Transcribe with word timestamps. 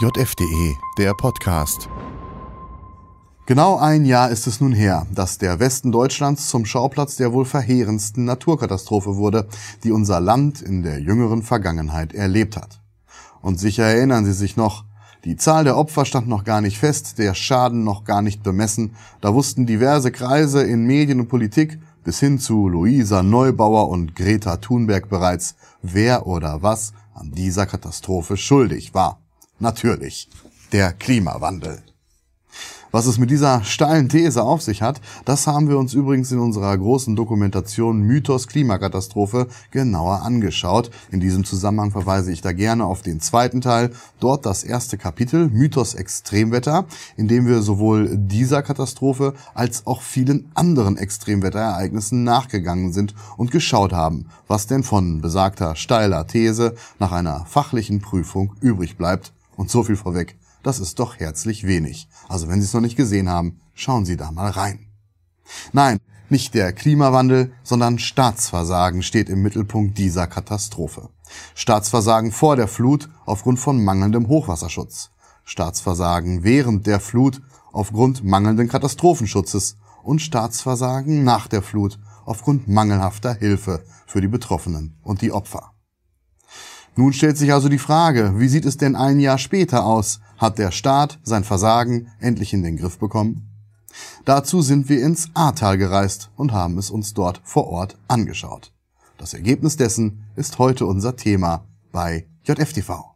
JFDE, 0.00 0.76
der 0.96 1.12
Podcast. 1.12 1.88
Genau 3.46 3.78
ein 3.78 4.04
Jahr 4.04 4.30
ist 4.30 4.46
es 4.46 4.60
nun 4.60 4.72
her, 4.72 5.08
dass 5.12 5.38
der 5.38 5.58
Westen 5.58 5.90
Deutschlands 5.90 6.48
zum 6.48 6.66
Schauplatz 6.66 7.16
der 7.16 7.32
wohl 7.32 7.44
verheerendsten 7.44 8.24
Naturkatastrophe 8.24 9.16
wurde, 9.16 9.48
die 9.82 9.90
unser 9.90 10.20
Land 10.20 10.62
in 10.62 10.84
der 10.84 11.00
jüngeren 11.00 11.42
Vergangenheit 11.42 12.12
erlebt 12.12 12.56
hat. 12.56 12.80
Und 13.42 13.58
sicher 13.58 13.86
erinnern 13.86 14.24
Sie 14.24 14.34
sich 14.34 14.56
noch, 14.56 14.84
die 15.24 15.34
Zahl 15.34 15.64
der 15.64 15.76
Opfer 15.76 16.04
stand 16.04 16.28
noch 16.28 16.44
gar 16.44 16.60
nicht 16.60 16.78
fest, 16.78 17.18
der 17.18 17.34
Schaden 17.34 17.82
noch 17.82 18.04
gar 18.04 18.22
nicht 18.22 18.44
bemessen, 18.44 18.94
da 19.20 19.34
wussten 19.34 19.66
diverse 19.66 20.12
Kreise 20.12 20.62
in 20.62 20.86
Medien 20.86 21.18
und 21.18 21.28
Politik 21.28 21.80
bis 22.04 22.20
hin 22.20 22.38
zu 22.38 22.68
Luisa 22.68 23.24
Neubauer 23.24 23.88
und 23.88 24.14
Greta 24.14 24.58
Thunberg 24.58 25.08
bereits, 25.08 25.56
wer 25.82 26.28
oder 26.28 26.62
was 26.62 26.92
an 27.14 27.32
dieser 27.32 27.66
Katastrophe 27.66 28.36
schuldig 28.36 28.94
war. 28.94 29.18
Natürlich 29.60 30.28
der 30.72 30.92
Klimawandel. 30.92 31.82
Was 32.90 33.06
es 33.06 33.18
mit 33.18 33.30
dieser 33.30 33.64
steilen 33.64 34.08
These 34.08 34.42
auf 34.42 34.62
sich 34.62 34.80
hat, 34.80 35.00
das 35.26 35.46
haben 35.46 35.68
wir 35.68 35.76
uns 35.78 35.92
übrigens 35.92 36.32
in 36.32 36.38
unserer 36.38 36.76
großen 36.78 37.16
Dokumentation 37.16 38.00
Mythos 38.00 38.46
Klimakatastrophe 38.46 39.48
genauer 39.70 40.22
angeschaut. 40.22 40.90
In 41.10 41.20
diesem 41.20 41.44
Zusammenhang 41.44 41.90
verweise 41.90 42.32
ich 42.32 42.40
da 42.40 42.52
gerne 42.52 42.86
auf 42.86 43.02
den 43.02 43.20
zweiten 43.20 43.60
Teil, 43.60 43.90
dort 44.20 44.46
das 44.46 44.64
erste 44.64 44.96
Kapitel 44.96 45.48
Mythos 45.48 45.94
Extremwetter, 45.94 46.86
in 47.16 47.28
dem 47.28 47.46
wir 47.46 47.60
sowohl 47.60 48.16
dieser 48.16 48.62
Katastrophe 48.62 49.34
als 49.54 49.86
auch 49.86 50.00
vielen 50.00 50.50
anderen 50.54 50.96
Extremwetterereignissen 50.96 52.24
nachgegangen 52.24 52.94
sind 52.94 53.14
und 53.36 53.50
geschaut 53.50 53.92
haben, 53.92 54.26
was 54.46 54.66
denn 54.66 54.82
von 54.82 55.20
besagter 55.20 55.76
steiler 55.76 56.26
These 56.26 56.74
nach 56.98 57.12
einer 57.12 57.44
fachlichen 57.44 58.00
Prüfung 58.00 58.54
übrig 58.62 58.96
bleibt. 58.96 59.32
Und 59.58 59.70
so 59.70 59.82
viel 59.82 59.96
vorweg 59.96 60.38
das 60.62 60.80
ist 60.80 60.98
doch 60.98 61.18
herzlich 61.18 61.66
wenig. 61.66 62.08
Also 62.28 62.48
wenn 62.48 62.60
Sie 62.60 62.66
es 62.66 62.74
noch 62.74 62.80
nicht 62.80 62.96
gesehen 62.96 63.28
haben, 63.28 63.60
schauen 63.74 64.04
Sie 64.04 64.16
da 64.16 64.30
mal 64.30 64.50
rein. 64.50 64.88
Nein, 65.72 65.98
nicht 66.28 66.54
der 66.54 66.72
Klimawandel, 66.72 67.52
sondern 67.62 67.98
Staatsversagen 67.98 69.02
steht 69.02 69.28
im 69.28 69.42
Mittelpunkt 69.42 69.96
dieser 69.96 70.26
Katastrophe. 70.26 71.08
Staatsversagen 71.54 72.32
vor 72.32 72.56
der 72.56 72.68
Flut 72.68 73.08
aufgrund 73.24 73.58
von 73.58 73.82
mangelndem 73.82 74.28
Hochwasserschutz. 74.28 75.10
Staatsversagen 75.44 76.44
während 76.44 76.86
der 76.86 77.00
Flut 77.00 77.40
aufgrund 77.72 78.24
mangelnden 78.24 78.68
Katastrophenschutzes 78.68 79.76
und 80.02 80.20
Staatsversagen 80.20 81.24
nach 81.24 81.46
der 81.46 81.62
Flut 81.62 81.98
aufgrund 82.26 82.68
mangelhafter 82.68 83.32
Hilfe 83.32 83.84
für 84.06 84.20
die 84.20 84.28
Betroffenen 84.28 84.98
und 85.02 85.22
die 85.22 85.32
Opfer. 85.32 85.72
Nun 86.98 87.12
stellt 87.12 87.38
sich 87.38 87.52
also 87.52 87.68
die 87.68 87.78
Frage, 87.78 88.40
wie 88.40 88.48
sieht 88.48 88.64
es 88.64 88.76
denn 88.76 88.96
ein 88.96 89.20
Jahr 89.20 89.38
später 89.38 89.84
aus? 89.84 90.18
Hat 90.36 90.58
der 90.58 90.72
Staat 90.72 91.20
sein 91.22 91.44
Versagen 91.44 92.08
endlich 92.18 92.52
in 92.52 92.64
den 92.64 92.76
Griff 92.76 92.98
bekommen? 92.98 93.48
Dazu 94.24 94.62
sind 94.62 94.88
wir 94.88 95.00
ins 95.06 95.28
Ahrtal 95.32 95.78
gereist 95.78 96.32
und 96.34 96.50
haben 96.50 96.76
es 96.76 96.90
uns 96.90 97.14
dort 97.14 97.40
vor 97.44 97.68
Ort 97.68 97.96
angeschaut. 98.08 98.72
Das 99.16 99.32
Ergebnis 99.32 99.76
dessen 99.76 100.24
ist 100.34 100.58
heute 100.58 100.86
unser 100.86 101.14
Thema 101.14 101.68
bei 101.92 102.26
JFTV. 102.42 103.14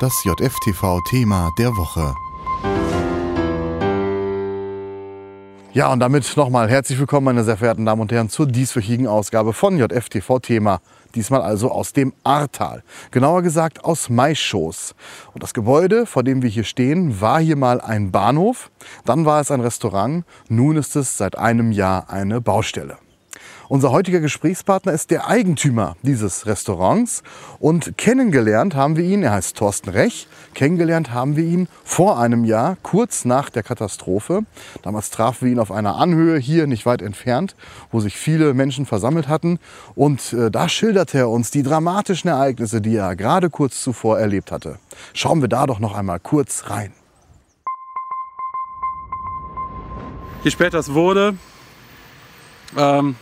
Das 0.00 0.12
JFTV-Thema 0.26 1.48
der 1.58 1.74
Woche. 1.74 2.14
Ja, 5.72 5.92
und 5.92 6.00
damit 6.00 6.36
nochmal 6.36 6.68
herzlich 6.68 6.98
willkommen, 6.98 7.26
meine 7.26 7.44
sehr 7.44 7.56
verehrten 7.56 7.86
Damen 7.86 8.02
und 8.02 8.10
Herren, 8.10 8.28
zur 8.28 8.46
dieswöchigen 8.46 9.06
Ausgabe 9.06 9.52
von 9.52 9.78
JFTV 9.78 10.40
Thema 10.40 10.80
diesmal 11.14 11.42
also 11.42 11.70
aus 11.70 11.92
dem 11.92 12.12
Ahrtal. 12.24 12.82
Genauer 13.12 13.42
gesagt 13.42 13.84
aus 13.84 14.08
Maischoß. 14.08 14.96
Und 15.32 15.42
das 15.42 15.54
Gebäude, 15.54 16.06
vor 16.06 16.24
dem 16.24 16.42
wir 16.42 16.50
hier 16.50 16.64
stehen, 16.64 17.20
war 17.20 17.40
hier 17.40 17.56
mal 17.56 17.80
ein 17.80 18.10
Bahnhof, 18.10 18.70
dann 19.04 19.24
war 19.24 19.40
es 19.40 19.52
ein 19.52 19.60
Restaurant, 19.60 20.24
nun 20.48 20.76
ist 20.76 20.96
es 20.96 21.16
seit 21.16 21.38
einem 21.38 21.70
Jahr 21.70 22.10
eine 22.10 22.40
Baustelle. 22.40 22.98
Unser 23.70 23.92
heutiger 23.92 24.18
Gesprächspartner 24.18 24.90
ist 24.90 25.12
der 25.12 25.28
Eigentümer 25.28 25.94
dieses 26.02 26.44
Restaurants 26.44 27.22
und 27.60 27.96
kennengelernt 27.96 28.74
haben 28.74 28.96
wir 28.96 29.04
ihn, 29.04 29.22
er 29.22 29.30
heißt 29.30 29.56
Thorsten 29.56 29.90
Rech, 29.90 30.26
kennengelernt 30.54 31.12
haben 31.12 31.36
wir 31.36 31.44
ihn 31.44 31.68
vor 31.84 32.18
einem 32.18 32.44
Jahr, 32.44 32.78
kurz 32.82 33.24
nach 33.24 33.48
der 33.48 33.62
Katastrophe. 33.62 34.44
Damals 34.82 35.10
trafen 35.10 35.46
wir 35.46 35.52
ihn 35.52 35.60
auf 35.60 35.70
einer 35.70 35.94
Anhöhe 35.94 36.36
hier 36.36 36.66
nicht 36.66 36.84
weit 36.84 37.00
entfernt, 37.00 37.54
wo 37.92 38.00
sich 38.00 38.16
viele 38.16 38.54
Menschen 38.54 38.86
versammelt 38.86 39.28
hatten 39.28 39.60
und 39.94 40.32
äh, 40.32 40.50
da 40.50 40.68
schilderte 40.68 41.18
er 41.18 41.28
uns 41.28 41.52
die 41.52 41.62
dramatischen 41.62 42.28
Ereignisse, 42.28 42.80
die 42.80 42.96
er 42.96 43.14
gerade 43.14 43.50
kurz 43.50 43.80
zuvor 43.84 44.18
erlebt 44.18 44.50
hatte. 44.50 44.80
Schauen 45.14 45.42
wir 45.42 45.48
da 45.48 45.68
doch 45.68 45.78
noch 45.78 45.94
einmal 45.94 46.18
kurz 46.18 46.64
rein. 46.70 46.92
Je 50.42 50.50
später 50.50 50.80
es 50.80 50.92
wurde, 50.92 51.36
ähm, 52.76 53.14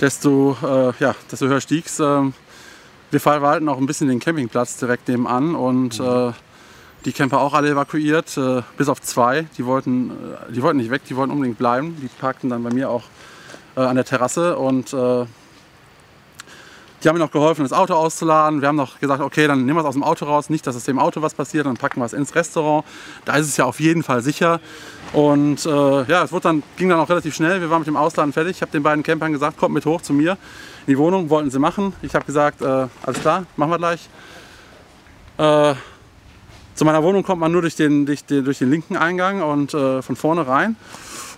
desto, 0.00 0.56
äh, 0.62 0.92
ja, 0.98 1.14
desto 1.30 1.46
höher 1.46 1.60
stieg 1.60 1.86
es. 1.86 2.00
Ähm, 2.00 2.32
wir 3.10 3.20
verwalten 3.20 3.68
auch 3.68 3.78
ein 3.78 3.86
bisschen 3.86 4.08
den 4.08 4.20
Campingplatz 4.20 4.76
direkt 4.76 5.08
nebenan 5.08 5.54
und 5.54 5.98
äh, 6.00 6.32
die 7.04 7.12
Camper 7.12 7.40
auch 7.40 7.54
alle 7.54 7.70
evakuiert, 7.70 8.36
äh, 8.36 8.62
bis 8.76 8.88
auf 8.88 9.00
zwei. 9.00 9.46
Die 9.58 9.66
wollten, 9.66 10.10
äh, 10.10 10.52
die 10.52 10.62
wollten 10.62 10.78
nicht 10.78 10.90
weg, 10.90 11.02
die 11.08 11.16
wollten 11.16 11.32
unbedingt 11.32 11.58
bleiben. 11.58 11.96
Die 12.00 12.08
parkten 12.08 12.50
dann 12.50 12.62
bei 12.62 12.70
mir 12.70 12.88
auch 12.90 13.04
äh, 13.76 13.80
an 13.80 13.96
der 13.96 14.04
Terrasse 14.04 14.56
und 14.56 14.92
äh, 14.92 15.24
die 17.02 17.08
haben 17.08 17.16
mir 17.16 17.24
noch 17.24 17.30
geholfen, 17.30 17.62
das 17.62 17.72
Auto 17.72 17.94
auszuladen. 17.94 18.60
Wir 18.60 18.68
haben 18.68 18.76
noch 18.76 19.00
gesagt, 19.00 19.22
okay, 19.22 19.46
dann 19.46 19.64
nehmen 19.64 19.76
wir 19.76 19.80
es 19.80 19.86
aus 19.86 19.94
dem 19.94 20.02
Auto 20.02 20.26
raus. 20.26 20.50
Nicht, 20.50 20.66
dass 20.66 20.74
es 20.74 20.84
dem 20.84 20.98
Auto 20.98 21.22
was 21.22 21.34
passiert, 21.34 21.66
dann 21.66 21.76
packen 21.76 22.00
wir 22.00 22.04
es 22.04 22.12
ins 22.12 22.34
Restaurant. 22.34 22.84
Da 23.24 23.36
ist 23.36 23.46
es 23.46 23.56
ja 23.56 23.64
auf 23.64 23.80
jeden 23.80 24.02
Fall 24.02 24.22
sicher. 24.22 24.60
Und 25.12 25.64
äh, 25.64 26.04
ja, 26.04 26.22
es 26.22 26.32
wurde 26.32 26.44
dann, 26.44 26.62
ging 26.76 26.88
dann 26.88 27.00
auch 27.00 27.08
relativ 27.08 27.34
schnell. 27.34 27.60
Wir 27.60 27.70
waren 27.70 27.80
mit 27.80 27.88
dem 27.88 27.96
Ausladen 27.96 28.32
fertig. 28.32 28.56
Ich 28.56 28.62
habe 28.62 28.72
den 28.72 28.82
beiden 28.82 29.02
Campern 29.02 29.32
gesagt, 29.32 29.56
kommt 29.56 29.74
mit 29.74 29.86
hoch 29.86 30.02
zu 30.02 30.12
mir 30.12 30.32
in 30.86 30.92
die 30.92 30.98
Wohnung. 30.98 31.30
Wollten 31.30 31.50
sie 31.50 31.58
machen. 31.58 31.94
Ich 32.02 32.14
habe 32.14 32.26
gesagt, 32.26 32.60
äh, 32.60 32.86
alles 33.02 33.20
klar, 33.20 33.46
machen 33.56 33.70
wir 33.70 33.78
gleich. 33.78 34.08
Äh, 35.38 35.74
zu 36.74 36.84
meiner 36.84 37.02
Wohnung 37.02 37.22
kommt 37.22 37.40
man 37.40 37.50
nur 37.50 37.62
durch 37.62 37.76
den, 37.76 38.06
durch 38.06 38.24
den, 38.24 38.44
durch 38.44 38.58
den 38.58 38.70
linken 38.70 38.96
Eingang 38.96 39.42
und 39.42 39.74
äh, 39.74 40.02
von 40.02 40.16
vorne 40.16 40.46
rein. 40.46 40.76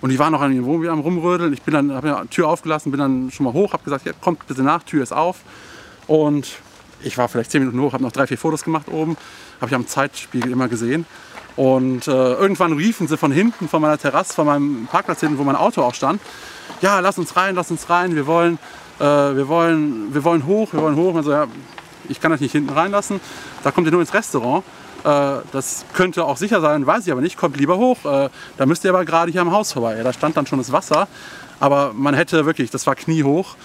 Und 0.02 0.10
die 0.10 0.18
waren 0.18 0.32
noch 0.32 0.40
an 0.40 0.52
den 0.52 0.88
am 0.88 1.00
rumrödeln. 1.00 1.52
Ich 1.52 1.62
bin 1.62 1.74
dann, 1.74 1.92
habe 1.92 2.22
die 2.24 2.28
Tür 2.28 2.48
aufgelassen, 2.48 2.90
bin 2.90 3.00
dann 3.00 3.30
schon 3.30 3.44
mal 3.44 3.52
hoch, 3.52 3.72
habe 3.72 3.84
gesagt, 3.84 4.04
ja, 4.04 4.12
kommt 4.20 4.46
bitte 4.46 4.62
nach, 4.62 4.82
Tür 4.82 5.02
ist 5.02 5.12
auf. 5.12 5.38
Und 6.08 6.58
ich 7.02 7.16
war 7.16 7.28
vielleicht 7.28 7.52
zehn 7.52 7.60
Minuten 7.62 7.80
hoch, 7.80 7.92
habe 7.92 8.02
noch 8.02 8.12
drei, 8.12 8.26
vier 8.26 8.36
Fotos 8.36 8.64
gemacht 8.64 8.88
oben, 8.88 9.16
habe 9.60 9.68
ich 9.68 9.74
am 9.74 9.86
Zeitspiegel 9.86 10.50
immer 10.50 10.68
gesehen. 10.68 11.06
Und 11.54 12.08
äh, 12.08 12.10
irgendwann 12.10 12.72
riefen 12.72 13.06
sie 13.06 13.16
von 13.16 13.30
hinten, 13.30 13.68
von 13.68 13.80
meiner 13.80 13.96
Terrasse, 13.96 14.34
von 14.34 14.46
meinem 14.46 14.88
Parkplatz 14.90 15.20
hinten, 15.20 15.38
wo 15.38 15.44
mein 15.44 15.56
Auto 15.56 15.82
auch 15.82 15.94
stand, 15.94 16.20
ja, 16.80 16.98
lass 16.98 17.18
uns 17.18 17.36
rein, 17.36 17.54
lass 17.54 17.70
uns 17.70 17.88
rein, 17.88 18.16
wir 18.16 18.26
wollen, 18.26 18.58
äh, 18.98 19.04
wir 19.04 19.46
wollen, 19.46 20.12
wir 20.12 20.24
wollen 20.24 20.46
hoch, 20.46 20.72
wir 20.72 20.80
wollen 20.80 20.96
hoch. 20.96 21.14
Und 21.14 21.22
so, 21.22 21.30
ja, 21.30 21.46
ich 22.08 22.20
kann 22.20 22.32
euch 22.32 22.40
nicht 22.40 22.52
hinten 22.52 22.70
reinlassen, 22.70 23.20
da 23.62 23.70
kommt 23.70 23.86
ihr 23.86 23.92
nur 23.92 24.00
ins 24.00 24.14
Restaurant. 24.14 24.64
Äh, 25.04 25.38
das 25.52 25.84
könnte 25.94 26.24
auch 26.24 26.36
sicher 26.36 26.60
sein, 26.60 26.86
weiß 26.86 27.06
ich 27.06 27.12
aber 27.12 27.20
nicht. 27.20 27.36
Kommt 27.36 27.56
lieber 27.56 27.76
hoch. 27.78 28.04
Äh, 28.04 28.28
da 28.56 28.66
müsst 28.66 28.84
ihr 28.84 28.90
aber 28.90 29.04
gerade 29.04 29.32
hier 29.32 29.40
am 29.40 29.52
Haus 29.52 29.72
vorbei. 29.72 30.00
Da 30.02 30.12
stand 30.12 30.36
dann 30.36 30.46
schon 30.46 30.58
das 30.58 30.72
Wasser. 30.72 31.08
Aber 31.60 31.92
man 31.94 32.14
hätte 32.14 32.44
wirklich, 32.44 32.70
das 32.70 32.86
war 32.86 32.96
kniehoch, 32.96 33.56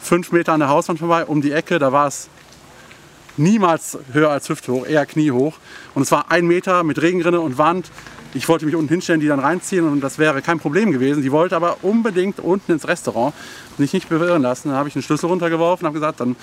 fünf 0.00 0.32
Meter 0.32 0.52
an 0.52 0.60
der 0.60 0.70
Hauswand 0.70 0.98
vorbei, 0.98 1.26
um 1.26 1.42
die 1.42 1.52
Ecke, 1.52 1.78
da 1.78 1.92
war 1.92 2.06
es 2.06 2.28
niemals 3.36 3.98
höher 4.12 4.30
als 4.30 4.48
hüfthoch, 4.48 4.86
eher 4.86 5.04
kniehoch. 5.06 5.54
Und 5.94 6.02
es 6.02 6.12
war 6.12 6.30
ein 6.30 6.46
Meter 6.46 6.84
mit 6.84 7.02
Regenrinne 7.02 7.40
und 7.40 7.58
Wand. 7.58 7.90
Ich 8.32 8.48
wollte 8.48 8.66
mich 8.66 8.74
unten 8.74 8.88
hinstellen, 8.88 9.20
die 9.20 9.26
dann 9.26 9.40
reinziehen 9.40 9.86
und 9.86 10.00
das 10.00 10.18
wäre 10.18 10.42
kein 10.42 10.58
Problem 10.58 10.90
gewesen. 10.90 11.22
Die 11.22 11.32
wollte 11.32 11.54
aber 11.54 11.78
unbedingt 11.82 12.40
unten 12.40 12.72
ins 12.72 12.88
Restaurant, 12.88 13.34
mich 13.78 13.92
nicht 13.92 14.08
bewirren 14.08 14.42
lassen. 14.42 14.68
Dann 14.68 14.78
habe 14.78 14.88
ich 14.88 14.94
einen 14.94 15.02
Schlüssel 15.02 15.26
runtergeworfen 15.26 15.84
und 15.84 15.88
habe 15.88 16.00
gesagt, 16.00 16.20
dann 16.20 16.36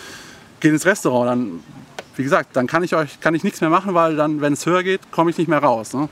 geh 0.59 0.69
ins 0.69 0.85
Restaurant. 0.85 1.29
Dann 1.29 1.59
wie 2.15 2.23
gesagt, 2.23 2.55
dann 2.55 2.67
kann 2.67 2.83
ich 2.83 2.95
euch 2.95 3.19
kann 3.19 3.35
ich 3.35 3.43
nichts 3.43 3.61
mehr 3.61 3.69
machen, 3.69 3.93
weil 3.93 4.15
dann, 4.15 4.41
wenn 4.41 4.53
es 4.53 4.65
höher 4.65 4.83
geht, 4.83 5.11
komme 5.11 5.31
ich 5.31 5.37
nicht 5.37 5.47
mehr 5.47 5.59
raus. 5.59 5.93
Ne? 5.93 6.09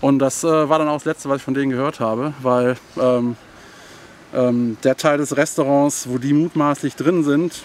Und 0.00 0.18
das 0.18 0.44
äh, 0.44 0.68
war 0.68 0.78
dann 0.78 0.88
auch 0.88 0.96
das 0.96 1.04
Letzte, 1.04 1.28
was 1.28 1.38
ich 1.38 1.42
von 1.42 1.54
denen 1.54 1.70
gehört 1.70 2.00
habe, 2.00 2.34
weil 2.42 2.76
ähm, 3.00 3.36
ähm, 4.34 4.76
der 4.82 4.96
Teil 4.96 5.18
des 5.18 5.36
Restaurants, 5.36 6.08
wo 6.08 6.18
die 6.18 6.32
mutmaßlich 6.32 6.96
drin 6.96 7.24
sind, 7.24 7.62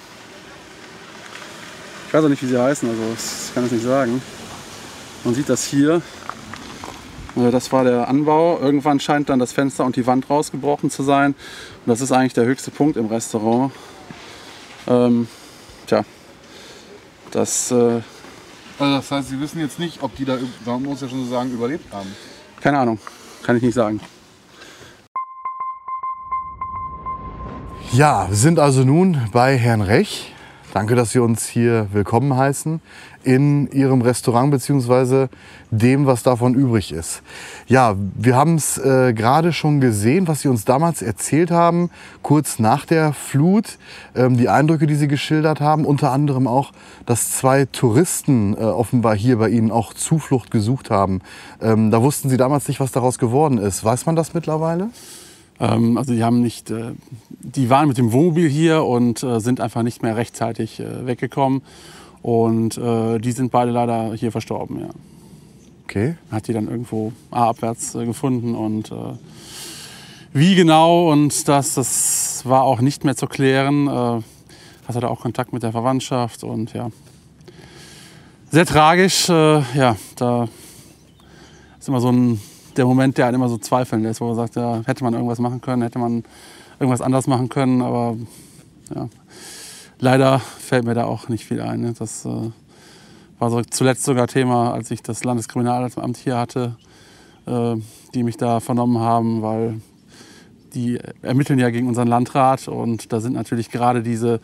ich 2.07 2.13
weiß 2.13 2.23
auch 2.23 2.29
nicht, 2.29 2.41
wie 2.41 2.47
sie 2.47 2.61
heißen, 2.61 2.89
also 2.89 3.01
ich 3.13 3.53
kann 3.53 3.65
es 3.65 3.71
nicht 3.71 3.83
sagen. 3.83 4.21
Man 5.23 5.35
sieht 5.35 5.49
das 5.49 5.65
hier. 5.65 6.01
Äh, 7.35 7.51
das 7.51 7.71
war 7.71 7.83
der 7.83 8.07
Anbau. 8.07 8.59
Irgendwann 8.59 8.99
scheint 8.99 9.29
dann 9.29 9.39
das 9.39 9.51
Fenster 9.51 9.85
und 9.85 9.95
die 9.95 10.07
Wand 10.07 10.29
rausgebrochen 10.29 10.89
zu 10.89 11.03
sein. 11.03 11.35
Und 11.85 11.87
das 11.87 12.01
ist 12.01 12.11
eigentlich 12.11 12.33
der 12.33 12.45
höchste 12.45 12.71
Punkt 12.71 12.97
im 12.97 13.07
Restaurant. 13.07 13.71
Ähm, 14.87 15.27
tja, 15.87 16.03
das, 17.31 17.71
äh, 17.71 18.01
also 18.79 18.95
das 18.95 19.11
heißt, 19.11 19.29
Sie 19.29 19.39
wissen 19.39 19.59
jetzt 19.59 19.79
nicht, 19.79 20.01
ob 20.01 20.15
die 20.15 20.25
da, 20.25 20.37
man 20.65 20.83
muss 20.83 21.01
ja 21.01 21.09
schon 21.09 21.25
so 21.25 21.31
sagen, 21.31 21.51
überlebt 21.51 21.91
haben. 21.93 22.13
Keine 22.61 22.79
Ahnung, 22.79 22.99
kann 23.43 23.57
ich 23.57 23.63
nicht 23.63 23.75
sagen. 23.75 23.99
Ja, 27.91 28.27
wir 28.29 28.35
sind 28.35 28.59
also 28.59 28.83
nun 28.83 29.19
bei 29.31 29.57
Herrn 29.57 29.81
Rech, 29.81 30.33
Danke, 30.71 30.93
dass 30.93 31.11
Sie 31.11 31.19
uns 31.19 31.47
hier 31.47 31.87
willkommen 31.93 32.37
heißen 32.37 32.79
in 33.23 33.71
Ihrem 33.71 34.01
Restaurant 34.01 34.51
beziehungsweise 34.51 35.29
dem, 35.71 36.05
was 36.05 36.21
davon 36.21 36.53
übrig 36.53 36.91
ist. 36.91 37.23
Ja, 37.67 37.95
wir 38.13 38.35
haben 38.35 38.53
es 38.53 38.77
äh, 38.77 39.13
gerade 39.13 39.51
schon 39.51 39.81
gesehen, 39.81 40.27
was 40.27 40.41
Sie 40.41 40.47
uns 40.47 40.65
damals 40.65 41.01
erzählt 41.01 41.49
haben, 41.49 41.89
kurz 42.21 42.59
nach 42.59 42.85
der 42.85 43.13
Flut, 43.13 43.79
ähm, 44.13 44.37
die 44.37 44.47
Eindrücke, 44.47 44.85
die 44.85 44.93
Sie 44.93 45.07
geschildert 45.07 45.59
haben, 45.59 45.85
unter 45.85 46.11
anderem 46.11 46.45
auch, 46.45 46.71
dass 47.07 47.31
zwei 47.31 47.65
Touristen 47.65 48.53
äh, 48.53 48.59
offenbar 48.59 49.15
hier 49.15 49.39
bei 49.39 49.49
Ihnen 49.49 49.71
auch 49.71 49.95
Zuflucht 49.95 50.51
gesucht 50.51 50.91
haben. 50.91 51.21
Ähm, 51.61 51.89
da 51.89 52.03
wussten 52.03 52.29
Sie 52.29 52.37
damals 52.37 52.67
nicht, 52.67 52.79
was 52.79 52.91
daraus 52.91 53.17
geworden 53.17 53.57
ist. 53.57 53.83
Weiß 53.83 54.05
man 54.05 54.15
das 54.15 54.35
mittlerweile? 54.35 54.89
Ähm, 55.59 55.97
also 55.97 56.13
die 56.13 56.23
haben 56.23 56.41
nicht, 56.41 56.71
äh, 56.71 56.91
die 57.29 57.69
waren 57.69 57.87
mit 57.87 57.97
dem 57.97 58.11
Wohnmobil 58.11 58.49
hier 58.49 58.83
und 58.83 59.23
äh, 59.23 59.39
sind 59.39 59.61
einfach 59.61 59.83
nicht 59.83 60.03
mehr 60.03 60.15
rechtzeitig 60.15 60.79
äh, 60.79 61.05
weggekommen. 61.05 61.61
Und 62.21 62.77
äh, 62.77 63.19
die 63.19 63.31
sind 63.31 63.51
beide 63.51 63.71
leider 63.71 64.13
hier 64.13 64.31
verstorben, 64.31 64.81
ja. 64.81 64.89
Okay. 65.85 66.15
Hat 66.31 66.47
die 66.47 66.53
dann 66.53 66.67
irgendwo 66.67 67.13
ah, 67.31 67.49
abwärts 67.49 67.95
äh, 67.95 68.05
gefunden 68.05 68.55
und 68.55 68.91
wie 70.31 70.53
genau 70.53 71.11
und 71.11 71.47
das, 71.47 71.73
das 71.73 72.43
war 72.45 72.63
auch 72.63 72.81
nicht 72.81 73.03
mehr 73.03 73.15
zu 73.15 73.25
klären. 73.25 73.87
Äh, 73.87 74.21
hatte 74.87 74.99
da 75.01 75.07
auch 75.07 75.21
Kontakt 75.21 75.53
mit 75.53 75.63
der 75.63 75.71
Verwandtschaft 75.71 76.43
und 76.43 76.73
ja. 76.73 76.91
Sehr 78.51 78.65
tragisch, 78.65 79.29
äh, 79.29 79.61
ja, 79.75 79.95
da 80.15 80.47
ist 81.79 81.87
immer 81.87 82.01
so 82.01 82.11
ein, 82.11 82.41
der 82.79 82.85
Moment, 82.85 83.17
der 83.17 83.27
einen 83.27 83.35
immer 83.35 83.49
so 83.49 83.57
zweifeln 83.57 84.03
lässt, 84.03 84.21
wo 84.21 84.25
man 84.25 84.35
sagt, 84.35 84.55
ja, 84.55 84.81
hätte 84.85 85.03
man 85.03 85.13
irgendwas 85.13 85.39
machen 85.39 85.61
können, 85.61 85.83
hätte 85.83 85.99
man 85.99 86.23
irgendwas 86.79 87.01
anders 87.01 87.27
machen 87.27 87.49
können, 87.49 87.81
aber 87.81 88.15
ja, 88.95 89.09
leider 89.99 90.39
fällt 90.39 90.85
mir 90.85 90.93
da 90.93 91.03
auch 91.03 91.27
nicht 91.27 91.45
viel 91.45 91.61
ein. 91.61 91.81
Ne? 91.81 91.93
Das 91.97 92.25
äh, 92.25 92.51
war 93.37 93.49
so 93.51 93.61
zuletzt 93.61 94.05
sogar 94.05 94.27
Thema, 94.27 94.73
als 94.73 94.89
ich 94.91 95.03
das 95.03 95.23
Landeskriminalamt 95.23 96.17
hier 96.17 96.37
hatte, 96.37 96.77
äh, 97.45 97.75
die 98.13 98.23
mich 98.23 98.37
da 98.37 98.61
vernommen 98.61 98.99
haben, 98.99 99.41
weil 99.41 99.81
die 100.73 100.99
ermitteln 101.21 101.59
ja 101.59 101.69
gegen 101.69 101.87
unseren 101.87 102.07
Landrat 102.07 102.67
und 102.67 103.11
da 103.11 103.19
sind 103.19 103.33
natürlich 103.33 103.71
gerade 103.71 104.03
diese 104.03 104.39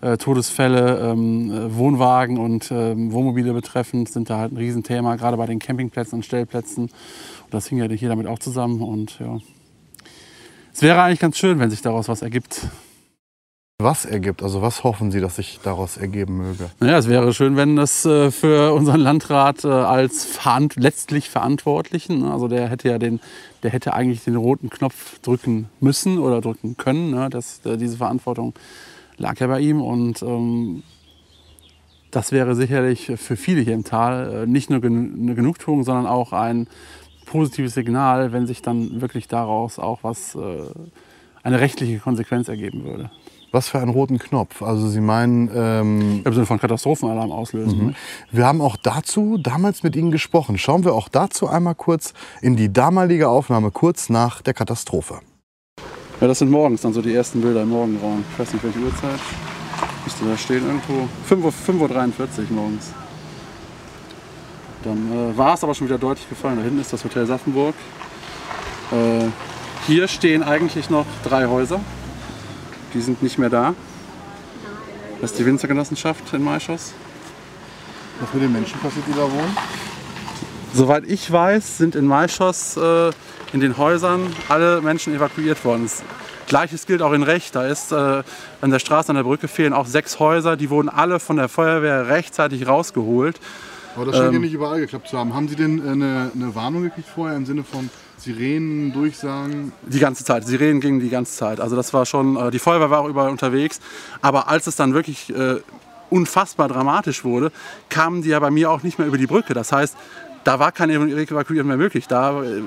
äh, 0.00 0.16
Todesfälle, 0.16 1.10
ähm, 1.10 1.50
äh, 1.50 1.76
Wohnwagen 1.76 2.38
und 2.38 2.70
ähm, 2.70 3.12
Wohnmobile 3.12 3.52
betreffend, 3.52 4.08
sind 4.08 4.30
da 4.30 4.38
halt 4.38 4.52
ein 4.52 4.56
Riesenthema, 4.56 5.16
gerade 5.16 5.36
bei 5.36 5.46
den 5.46 5.58
Campingplätzen 5.58 6.18
und 6.18 6.24
Stellplätzen. 6.24 6.90
Das 7.50 7.66
hing 7.66 7.78
ja 7.78 7.88
hier 7.88 8.08
damit 8.08 8.26
auch 8.26 8.38
zusammen 8.38 8.80
und 8.80 9.18
ja. 9.18 9.38
Es 10.72 10.82
wäre 10.82 11.02
eigentlich 11.02 11.20
ganz 11.20 11.36
schön, 11.36 11.58
wenn 11.58 11.70
sich 11.70 11.82
daraus 11.82 12.08
was 12.08 12.22
ergibt. 12.22 12.68
Was 13.82 14.04
ergibt? 14.04 14.42
Also 14.42 14.60
was 14.60 14.84
hoffen 14.84 15.10
Sie, 15.10 15.20
dass 15.20 15.36
sich 15.36 15.58
daraus 15.62 15.96
ergeben 15.96 16.36
möge? 16.36 16.70
Naja, 16.80 16.98
es 16.98 17.08
wäre 17.08 17.32
schön, 17.32 17.56
wenn 17.56 17.76
das 17.76 18.04
äh, 18.04 18.30
für 18.30 18.74
unseren 18.74 19.00
Landrat 19.00 19.64
äh, 19.64 19.68
als 19.68 20.26
verant 20.26 20.76
letztlich 20.76 21.30
Verantwortlichen, 21.30 22.20
ne, 22.20 22.30
also 22.32 22.46
der 22.46 22.68
hätte 22.68 22.90
ja 22.90 22.98
den, 22.98 23.20
der 23.62 23.70
hätte 23.70 23.94
eigentlich 23.94 24.22
den 24.22 24.36
roten 24.36 24.68
Knopf 24.68 25.18
drücken 25.20 25.70
müssen 25.80 26.18
oder 26.18 26.42
drücken 26.42 26.76
können. 26.76 27.10
Ne, 27.10 27.30
das, 27.30 27.64
äh, 27.64 27.78
diese 27.78 27.96
Verantwortung 27.96 28.52
lag 29.16 29.40
ja 29.40 29.46
bei 29.46 29.60
ihm 29.60 29.80
und 29.80 30.20
ähm, 30.22 30.82
das 32.10 32.32
wäre 32.32 32.54
sicherlich 32.54 33.12
für 33.16 33.36
viele 33.36 33.62
hier 33.62 33.74
im 33.74 33.84
Tal 33.84 34.46
nicht 34.46 34.68
nur 34.68 34.80
gen 34.80 35.20
eine 35.22 35.34
Genugtuung, 35.34 35.84
sondern 35.84 36.06
auch 36.06 36.32
ein 36.32 36.66
positives 37.30 37.74
Signal, 37.74 38.32
wenn 38.32 38.46
sich 38.46 38.60
dann 38.60 39.00
wirklich 39.00 39.28
daraus 39.28 39.78
auch 39.78 40.00
was, 40.02 40.34
äh, 40.34 40.38
eine 41.42 41.60
rechtliche 41.60 41.98
Konsequenz 41.98 42.48
ergeben 42.48 42.84
würde. 42.84 43.10
Was 43.52 43.68
für 43.68 43.78
einen 43.78 43.90
roten 43.90 44.18
Knopf? 44.18 44.62
Also 44.62 44.88
Sie 44.88 45.00
meinen... 45.00 45.50
Ähm, 45.54 46.22
Im 46.24 46.32
Sinne 46.32 46.46
von 46.46 46.60
Katastrophenalarm 46.60 47.32
auslösen. 47.32 47.86
Ne? 47.86 47.94
wir 48.30 48.46
haben 48.46 48.60
auch 48.60 48.76
dazu 48.76 49.38
damals 49.38 49.82
mit 49.82 49.96
Ihnen 49.96 50.10
gesprochen. 50.10 50.58
Schauen 50.58 50.84
wir 50.84 50.92
auch 50.92 51.08
dazu 51.08 51.48
einmal 51.48 51.74
kurz 51.74 52.14
in 52.42 52.56
die 52.56 52.72
damalige 52.72 53.28
Aufnahme, 53.28 53.70
kurz 53.70 54.08
nach 54.08 54.42
der 54.42 54.54
Katastrophe. 54.54 55.20
Ja, 56.20 56.26
das 56.26 56.40
sind 56.40 56.50
morgens 56.50 56.82
dann 56.82 56.92
so 56.92 57.00
die 57.00 57.14
ersten 57.14 57.40
Bilder 57.40 57.62
im 57.62 57.70
Morgenraum. 57.70 58.24
Ich 58.32 58.38
weiß 58.38 58.52
nicht, 58.52 58.64
welche 58.64 58.78
Uhrzeit. 58.78 59.20
Müsste 60.04 60.24
da 60.26 60.36
stehen 60.36 60.66
irgendwo. 60.66 61.08
5.43 61.28 61.42
Uhr 61.42 61.50
5.43 61.50 62.50
Uhr 62.50 62.56
morgens. 62.56 62.92
Dann 64.84 65.32
äh, 65.32 65.36
war 65.36 65.54
es 65.54 65.62
aber 65.62 65.74
schon 65.74 65.86
wieder 65.86 65.98
deutlich 65.98 66.28
gefallen. 66.28 66.56
Da 66.56 66.62
hinten 66.62 66.80
ist 66.80 66.92
das 66.92 67.04
Hotel 67.04 67.26
Saffenburg. 67.26 67.74
Äh, 68.92 69.26
hier 69.86 70.08
stehen 70.08 70.42
eigentlich 70.42 70.90
noch 70.90 71.06
drei 71.22 71.46
Häuser. 71.46 71.80
Die 72.94 73.00
sind 73.00 73.22
nicht 73.22 73.38
mehr 73.38 73.50
da. 73.50 73.74
Das 75.20 75.32
ist 75.32 75.38
die 75.38 75.46
Winzergenossenschaft 75.46 76.32
in 76.32 76.42
Maischoss. 76.42 76.92
Was 78.20 78.32
mit 78.34 78.42
den 78.42 78.52
Menschen 78.52 78.78
passiert, 78.80 79.06
die 79.06 79.12
da 79.12 79.22
wohnen? 79.22 79.56
Soweit 80.72 81.04
ich 81.06 81.30
weiß, 81.30 81.78
sind 81.78 81.94
in 81.94 82.06
Maischoss 82.06 82.76
äh, 82.76 83.10
in 83.52 83.60
den 83.60 83.76
Häusern 83.76 84.34
alle 84.48 84.80
Menschen 84.80 85.14
evakuiert 85.14 85.64
worden. 85.64 85.84
Das 85.84 86.02
Gleiches 86.46 86.86
gilt 86.86 87.02
auch 87.02 87.12
in 87.12 87.22
Recht. 87.22 87.54
Da 87.54 87.66
ist 87.66 87.92
äh, 87.92 88.22
an 88.60 88.70
der 88.70 88.78
Straße, 88.78 89.10
an 89.10 89.16
der 89.16 89.24
Brücke 89.24 89.48
fehlen 89.48 89.72
auch 89.72 89.86
sechs 89.86 90.18
Häuser. 90.18 90.56
Die 90.56 90.70
wurden 90.70 90.88
alle 90.88 91.20
von 91.20 91.36
der 91.36 91.48
Feuerwehr 91.48 92.08
rechtzeitig 92.08 92.66
rausgeholt. 92.66 93.40
Aber 93.96 94.04
das 94.06 94.16
scheint 94.16 94.30
ja 94.32 94.36
Ähm. 94.36 94.42
nicht 94.42 94.52
überall 94.54 94.80
geklappt 94.80 95.08
zu 95.08 95.18
haben. 95.18 95.34
Haben 95.34 95.48
Sie 95.48 95.56
denn 95.56 95.78
äh, 95.78 95.90
eine, 95.90 96.30
eine 96.34 96.54
Warnung 96.54 96.82
gekriegt 96.82 97.08
vorher 97.08 97.36
im 97.36 97.44
Sinne 97.46 97.64
von 97.64 97.90
Sirenen, 98.18 98.92
Durchsagen? 98.92 99.72
Die 99.86 99.98
ganze 99.98 100.24
Zeit. 100.24 100.46
Sirenen 100.46 100.80
gingen 100.80 101.00
die 101.00 101.08
ganze 101.08 101.32
Zeit. 101.36 101.60
Also 101.60 101.74
das 101.76 101.92
war 101.92 102.06
schon, 102.06 102.36
äh, 102.36 102.50
die 102.50 102.58
Feuerwehr 102.58 102.90
war 102.90 103.00
auch 103.00 103.08
überall 103.08 103.30
unterwegs. 103.30 103.80
Aber 104.22 104.48
als 104.48 104.66
es 104.66 104.76
dann 104.76 104.94
wirklich 104.94 105.34
äh, 105.34 105.56
unfassbar 106.10 106.68
dramatisch 106.68 107.24
wurde, 107.24 107.50
kamen 107.88 108.22
die 108.22 108.28
ja 108.30 108.38
bei 108.40 108.50
mir 108.50 108.70
auch 108.70 108.82
nicht 108.82 108.98
mehr 108.98 109.08
über 109.08 109.18
die 109.18 109.26
Brücke. 109.26 109.54
Das 109.54 109.72
heißt, 109.72 109.96
da 110.44 110.58
war 110.58 110.72
keine 110.72 110.94
Evakuierung 110.94 111.68
mehr 111.68 111.76
möglich. 111.76 112.06
Da 112.08 112.42
äh, 112.42 112.62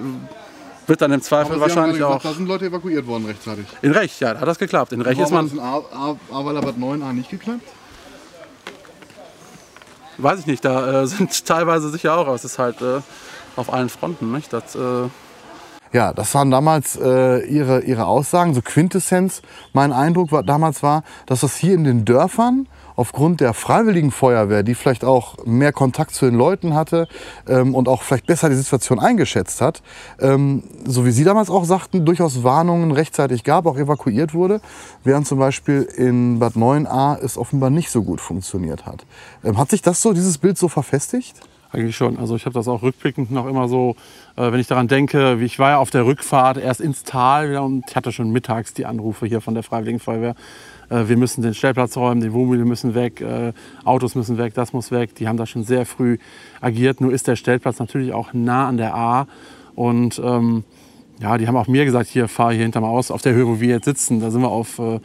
wird 0.87 1.01
dann 1.01 1.11
im 1.13 1.21
Zweifel 1.21 1.59
wahrscheinlich 1.61 1.97
gerade 1.99 2.13
auch. 2.15 2.17
gesagt, 2.19 2.35
da 2.35 2.37
sind 2.37 2.47
Leute 2.47 2.65
evakuiert 2.65 3.07
worden 3.07 3.25
rechtzeitig. 3.25 3.65
In 3.81 3.91
Recht, 3.91 4.19
ja, 4.19 4.33
da 4.33 4.41
hat 4.41 4.47
das 4.47 4.59
geklappt. 4.59 4.91
In 4.91 5.01
Recht 5.01 5.19
ist 5.21 5.31
man, 5.31 5.45
hat 5.45 5.51
das 5.51 5.53
in 5.53 5.59
A- 5.59 5.77
A- 6.11 6.17
Ahrweiler 6.39 6.61
Bad 6.61 6.75
9a 6.77 7.13
nicht 7.13 7.29
geklappt? 7.29 7.61
Weiß 10.23 10.39
ich 10.39 10.47
nicht, 10.47 10.65
da 10.65 11.03
äh, 11.03 11.07
sind 11.07 11.45
teilweise 11.45 11.89
sicher 11.89 12.17
auch, 12.17 12.27
aber 12.27 12.35
es 12.35 12.45
ist 12.45 12.59
halt 12.59 12.81
äh, 12.81 13.01
auf 13.55 13.71
allen 13.71 13.89
Fronten. 13.89 14.31
Nicht? 14.31 14.53
Das, 14.53 14.75
äh, 14.75 15.09
Ja, 15.91 16.13
das 16.13 16.33
waren 16.33 16.49
damals 16.49 16.95
äh, 16.95 17.45
ihre, 17.45 17.81
ihre 17.81 18.05
Aussagen, 18.05 18.53
so 18.53 18.61
Quintessenz. 18.61 19.41
Mein 19.73 19.91
Eindruck 19.91 20.31
war, 20.31 20.43
damals 20.43 20.81
war, 20.81 21.03
dass 21.25 21.41
das 21.41 21.57
hier 21.57 21.73
in 21.73 21.83
den 21.83 22.05
Dörfern 22.05 22.67
aufgrund 22.95 23.41
der 23.41 23.53
freiwilligen 23.53 24.11
Feuerwehr, 24.11 24.63
die 24.63 24.75
vielleicht 24.75 25.03
auch 25.03 25.45
mehr 25.45 25.71
Kontakt 25.71 26.11
zu 26.11 26.25
den 26.25 26.35
Leuten 26.35 26.73
hatte 26.73 27.07
ähm, 27.47 27.75
und 27.75 27.87
auch 27.87 28.01
vielleicht 28.01 28.27
besser 28.27 28.49
die 28.49 28.55
Situation 28.55 28.99
eingeschätzt 28.99 29.61
hat, 29.61 29.81
ähm, 30.19 30.63
so 30.85 31.05
wie 31.05 31.11
Sie 31.11 31.23
damals 31.23 31.49
auch 31.49 31.65
sagten, 31.65 32.05
durchaus 32.05 32.43
Warnungen 32.43 32.91
rechtzeitig 32.91 33.43
gab, 33.43 33.65
auch 33.65 33.77
evakuiert 33.77 34.33
wurde, 34.33 34.61
während 35.03 35.27
zum 35.27 35.39
Beispiel 35.39 35.81
in 35.81 36.39
Bad 36.39 36.53
9a 36.53 37.19
es 37.19 37.37
offenbar 37.37 37.69
nicht 37.69 37.89
so 37.89 38.03
gut 38.03 38.21
funktioniert 38.21 38.85
hat. 38.85 39.05
Ähm, 39.43 39.57
hat 39.57 39.69
sich 39.69 39.81
das 39.81 40.01
so, 40.01 40.13
dieses 40.13 40.37
Bild 40.37 40.57
so 40.57 40.67
verfestigt? 40.67 41.41
Eigentlich 41.73 41.95
schon. 41.95 42.19
Also 42.19 42.35
ich 42.35 42.45
habe 42.45 42.53
das 42.53 42.67
auch 42.67 42.83
rückblickend 42.83 43.31
noch 43.31 43.47
immer 43.47 43.67
so, 43.67 43.95
äh, 44.35 44.51
wenn 44.51 44.59
ich 44.59 44.67
daran 44.67 44.87
denke, 44.87 45.39
wie 45.39 45.45
ich 45.45 45.57
war 45.57 45.71
ja 45.71 45.77
auf 45.79 45.89
der 45.89 46.05
Rückfahrt 46.05 46.57
erst 46.57 46.79
ins 46.79 47.03
Tal 47.03 47.49
wieder 47.49 47.63
und 47.63 47.85
ich 47.89 47.95
hatte 47.95 48.11
schon 48.11 48.29
mittags 48.29 48.75
die 48.75 48.85
Anrufe 48.85 49.25
hier 49.25 49.41
von 49.41 49.55
der 49.55 49.63
Freiwilligen 49.63 49.99
Feuerwehr. 49.99 50.35
Äh, 50.93 51.09
wir 51.09 51.17
müssen 51.17 51.41
den 51.41 51.53
Stellplatz 51.53 51.97
räumen, 51.97 52.21
die 52.21 52.31
Wohnmobile 52.31 52.65
müssen 52.65 52.93
weg, 52.93 53.21
äh, 53.21 53.53
Autos 53.83 54.15
müssen 54.15 54.37
weg, 54.37 54.53
das 54.53 54.73
muss 54.73 54.91
weg. 54.91 55.15
Die 55.15 55.27
haben 55.27 55.37
da 55.37 55.45
schon 55.45 55.63
sehr 55.63 55.85
früh 55.85 56.17
agiert. 56.61 57.01
Nur 57.01 57.11
ist 57.11 57.27
der 57.27 57.35
Stellplatz 57.35 57.79
natürlich 57.79 58.13
auch 58.13 58.33
nah 58.33 58.67
an 58.67 58.77
der 58.77 58.95
A 58.95 59.27
und 59.75 60.21
ähm, 60.23 60.63
ja, 61.19 61.37
die 61.37 61.47
haben 61.47 61.57
auch 61.57 61.67
mir 61.67 61.85
gesagt, 61.85 62.09
hier 62.09 62.27
fahr 62.27 62.51
hier 62.51 62.63
hinterm 62.63 62.85
Haus 62.85 63.11
auf 63.11 63.21
der 63.21 63.33
Höhe, 63.33 63.47
wo 63.47 63.59
wir 63.59 63.69
jetzt 63.69 63.85
sitzen. 63.85 64.19
Da 64.19 64.29
sind 64.29 64.41
wir 64.41 64.49
auf 64.49 64.79
äh, 64.79 64.99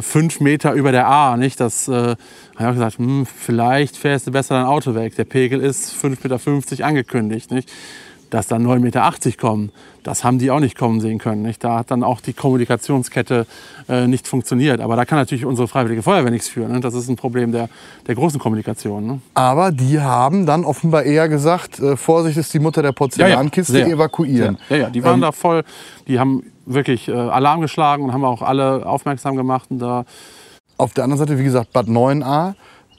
fünf 0.00 0.40
Meter 0.40 0.72
über 0.72 0.92
der 0.92 1.06
A, 1.06 1.36
nicht? 1.36 1.60
Das 1.60 1.88
äh, 1.88 2.16
habe 2.56 2.68
auch 2.68 2.72
gesagt, 2.72 2.98
hm, 2.98 3.26
vielleicht 3.26 3.96
fährst 3.96 4.26
du 4.26 4.30
besser 4.30 4.54
dein 4.54 4.66
Auto 4.66 4.94
weg. 4.94 5.16
Der 5.16 5.24
Pegel 5.24 5.60
ist 5.60 5.92
5,50 5.92 6.70
Meter 6.70 6.86
angekündigt, 6.86 7.50
nicht? 7.50 7.70
Dass 8.30 8.46
dann 8.46 8.66
9,80 8.66 8.78
Meter 8.78 9.12
kommen, 9.36 9.72
das 10.02 10.24
haben 10.24 10.38
die 10.38 10.50
auch 10.50 10.60
nicht 10.60 10.78
kommen 10.78 11.00
sehen 11.00 11.18
können. 11.18 11.42
Nicht? 11.42 11.62
Da 11.64 11.78
hat 11.78 11.90
dann 11.90 12.02
auch 12.02 12.20
die 12.20 12.32
Kommunikationskette 12.32 13.46
äh, 13.88 14.06
nicht 14.06 14.28
funktioniert. 14.28 14.80
Aber 14.80 14.96
da 14.96 15.04
kann 15.04 15.18
natürlich 15.18 15.44
unsere 15.44 15.68
Freiwillige 15.68 16.02
Feuerwehr 16.02 16.30
nichts 16.30 16.48
für. 16.48 16.68
Ne? 16.68 16.80
Das 16.80 16.94
ist 16.94 17.08
ein 17.08 17.16
Problem 17.16 17.52
der, 17.52 17.68
der 18.06 18.14
großen 18.14 18.38
Kommunikation. 18.38 19.06
Ne? 19.06 19.20
Aber 19.34 19.72
die 19.72 20.00
haben 20.00 20.46
dann 20.46 20.64
offenbar 20.64 21.02
eher 21.02 21.28
gesagt, 21.28 21.80
äh, 21.80 21.96
Vorsicht 21.96 22.38
ist 22.38 22.54
die 22.54 22.60
Mutter 22.60 22.82
der 22.82 22.92
Porzellankiste, 22.92 23.72
sehr. 23.72 23.86
evakuieren. 23.88 24.58
Ja, 24.68 24.76
ja, 24.76 24.90
die 24.90 25.02
waren 25.04 25.14
Ähm, 25.14 25.20
da 25.22 25.32
voll, 25.32 25.64
die 26.06 26.18
haben 26.18 26.44
wirklich 26.66 27.08
äh, 27.08 27.12
Alarm 27.12 27.60
geschlagen 27.60 28.04
und 28.04 28.12
haben 28.12 28.24
auch 28.24 28.42
alle 28.42 28.86
aufmerksam 28.86 29.36
gemacht. 29.36 29.70
Und 29.70 29.80
da 29.80 30.04
Auf 30.76 30.94
der 30.94 31.04
anderen 31.04 31.18
Seite, 31.18 31.38
wie 31.38 31.44
gesagt, 31.44 31.72
Bad 31.72 31.88
9a, 31.88 32.54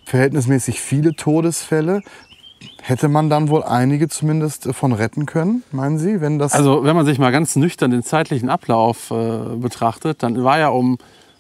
verhältnismäßig 0.06 0.80
viele 0.82 1.16
Todesfälle. 1.16 2.02
Hätte 2.82 3.10
man 3.10 3.30
dann 3.30 3.50
wohl 3.50 3.64
einige 3.64 4.08
zumindest 4.08 4.66
äh, 4.66 4.74
von 4.74 4.94
retten 4.94 5.26
können, 5.26 5.64
meinen 5.72 5.98
Sie, 5.98 6.22
wenn 6.22 6.40
das... 6.40 6.54
Also 6.54 6.84
wenn 6.84 6.96
man 6.96 7.06
sich 7.06 7.20
mal 7.20 7.32
ganz 7.32 7.56
nüchtern 7.56 7.92
den 7.92 8.04
zeitlichen 8.04 8.50
Ablauf 8.50 9.12
äh, 9.12 9.56
betrachtet, 9.56 10.24
dann 10.24 10.44
war 10.44 10.60
ja 10.60 10.70
um 10.70 10.98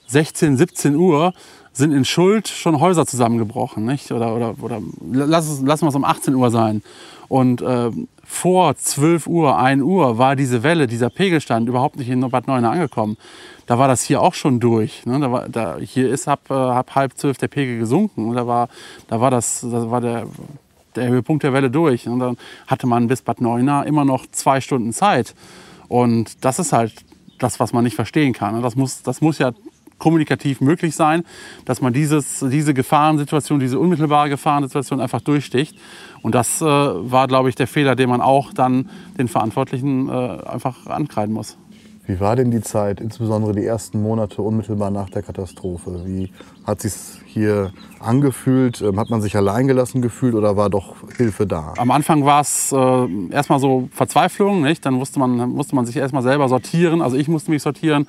16, 0.07 0.57
17 0.57 0.95
Uhr 0.95 1.33
sind 1.73 1.93
in 1.93 2.03
Schuld 2.03 2.47
schon 2.47 2.79
Häuser 2.79 3.05
zusammengebrochen. 3.05 3.85
Nicht? 3.85 4.11
Oder, 4.11 4.35
oder, 4.35 4.55
oder 4.61 4.81
lassen 5.11 5.65
wir 5.65 5.87
es 5.87 5.95
um 5.95 6.03
18 6.03 6.35
Uhr 6.35 6.51
sein. 6.51 6.83
Und 7.29 7.61
äh, 7.61 7.91
vor 8.25 8.75
12 8.75 9.27
Uhr, 9.27 9.57
1 9.57 9.81
Uhr 9.81 10.17
war 10.17 10.35
diese 10.35 10.63
Welle, 10.63 10.87
dieser 10.87 11.09
Pegelstand 11.09 11.69
überhaupt 11.69 11.95
nicht 11.95 12.09
in 12.09 12.29
Bad 12.29 12.47
Neuenahr 12.47 12.73
angekommen. 12.73 13.17
Da 13.67 13.79
war 13.79 13.87
das 13.87 14.03
hier 14.03 14.21
auch 14.21 14.33
schon 14.33 14.59
durch. 14.59 15.05
Ne? 15.05 15.19
Da 15.19 15.31
war, 15.31 15.47
da, 15.47 15.77
hier 15.79 16.09
ist 16.09 16.27
ab, 16.27 16.41
äh, 16.49 16.53
ab 16.53 16.93
halb 16.93 17.17
zwölf 17.17 17.37
der 17.37 17.47
Pegel 17.47 17.79
gesunken. 17.79 18.33
Da 18.33 18.47
war, 18.47 18.67
da 19.07 19.21
war, 19.21 19.31
das, 19.31 19.61
da 19.61 19.89
war 19.89 20.01
der, 20.01 20.27
der 20.95 21.09
Höhepunkt 21.09 21.43
der 21.43 21.53
Welle 21.53 21.69
durch. 21.69 22.07
Und 22.07 22.19
dann 22.19 22.37
hatte 22.67 22.87
man 22.87 23.07
bis 23.07 23.21
Bad 23.21 23.41
Neuenahr 23.41 23.85
immer 23.85 24.05
noch 24.05 24.25
zwei 24.27 24.61
Stunden 24.61 24.93
Zeit. 24.93 25.35
Und 25.87 26.43
das 26.45 26.59
ist 26.59 26.73
halt 26.73 26.93
das, 27.39 27.59
was 27.59 27.73
man 27.73 27.83
nicht 27.83 27.95
verstehen 27.95 28.33
kann. 28.33 28.61
Das 28.61 28.75
muss, 28.75 29.03
das 29.03 29.21
muss 29.21 29.39
ja 29.39 29.51
kommunikativ 30.01 30.61
möglich 30.61 30.95
sein, 30.95 31.23
dass 31.65 31.79
man 31.79 31.93
dieses, 31.93 32.39
diese 32.39 32.73
Gefahrensituation, 32.73 33.59
diese 33.59 33.79
unmittelbare 33.79 34.29
Gefahrensituation 34.29 34.99
einfach 34.99 35.21
durchsticht. 35.21 35.77
Und 36.23 36.33
das 36.33 36.61
äh, 36.61 36.65
war, 36.65 37.27
glaube 37.27 37.49
ich, 37.49 37.55
der 37.55 37.67
Fehler, 37.67 37.95
den 37.95 38.09
man 38.09 38.19
auch 38.19 38.51
dann 38.51 38.89
den 39.17 39.27
Verantwortlichen 39.27 40.09
äh, 40.09 40.11
einfach 40.11 40.87
ankreiden 40.87 41.33
muss. 41.33 41.57
Wie 42.07 42.19
war 42.19 42.35
denn 42.35 42.51
die 42.51 42.61
Zeit, 42.61 42.99
insbesondere 42.99 43.53
die 43.53 43.65
ersten 43.65 44.01
Monate 44.01 44.41
unmittelbar 44.41 44.89
nach 44.89 45.09
der 45.09 45.21
Katastrophe? 45.21 46.01
Wie 46.05 46.31
hat 46.65 46.81
sich 46.81 46.93
hier 47.25 47.71
angefühlt? 47.99 48.81
Ähm, 48.81 48.99
hat 48.99 49.09
man 49.09 49.21
sich 49.21 49.35
alleingelassen 49.35 50.01
gefühlt 50.01 50.33
oder 50.33 50.57
war 50.57 50.69
doch 50.69 50.95
Hilfe 51.15 51.45
da? 51.45 51.73
Am 51.77 51.91
Anfang 51.91 52.25
war 52.25 52.41
es 52.41 52.71
äh, 52.71 53.07
erstmal 53.31 53.59
so 53.59 53.87
Verzweiflung, 53.91 54.61
nicht? 54.61 54.85
Dann 54.85 54.95
musste 54.95 55.19
man, 55.19 55.49
musste 55.49 55.75
man 55.75 55.85
sich 55.85 55.95
erstmal 55.95 56.23
selber 56.23 56.49
sortieren. 56.49 57.01
Also 57.01 57.17
ich 57.17 57.27
musste 57.27 57.51
mich 57.51 57.61
sortieren. 57.61 58.07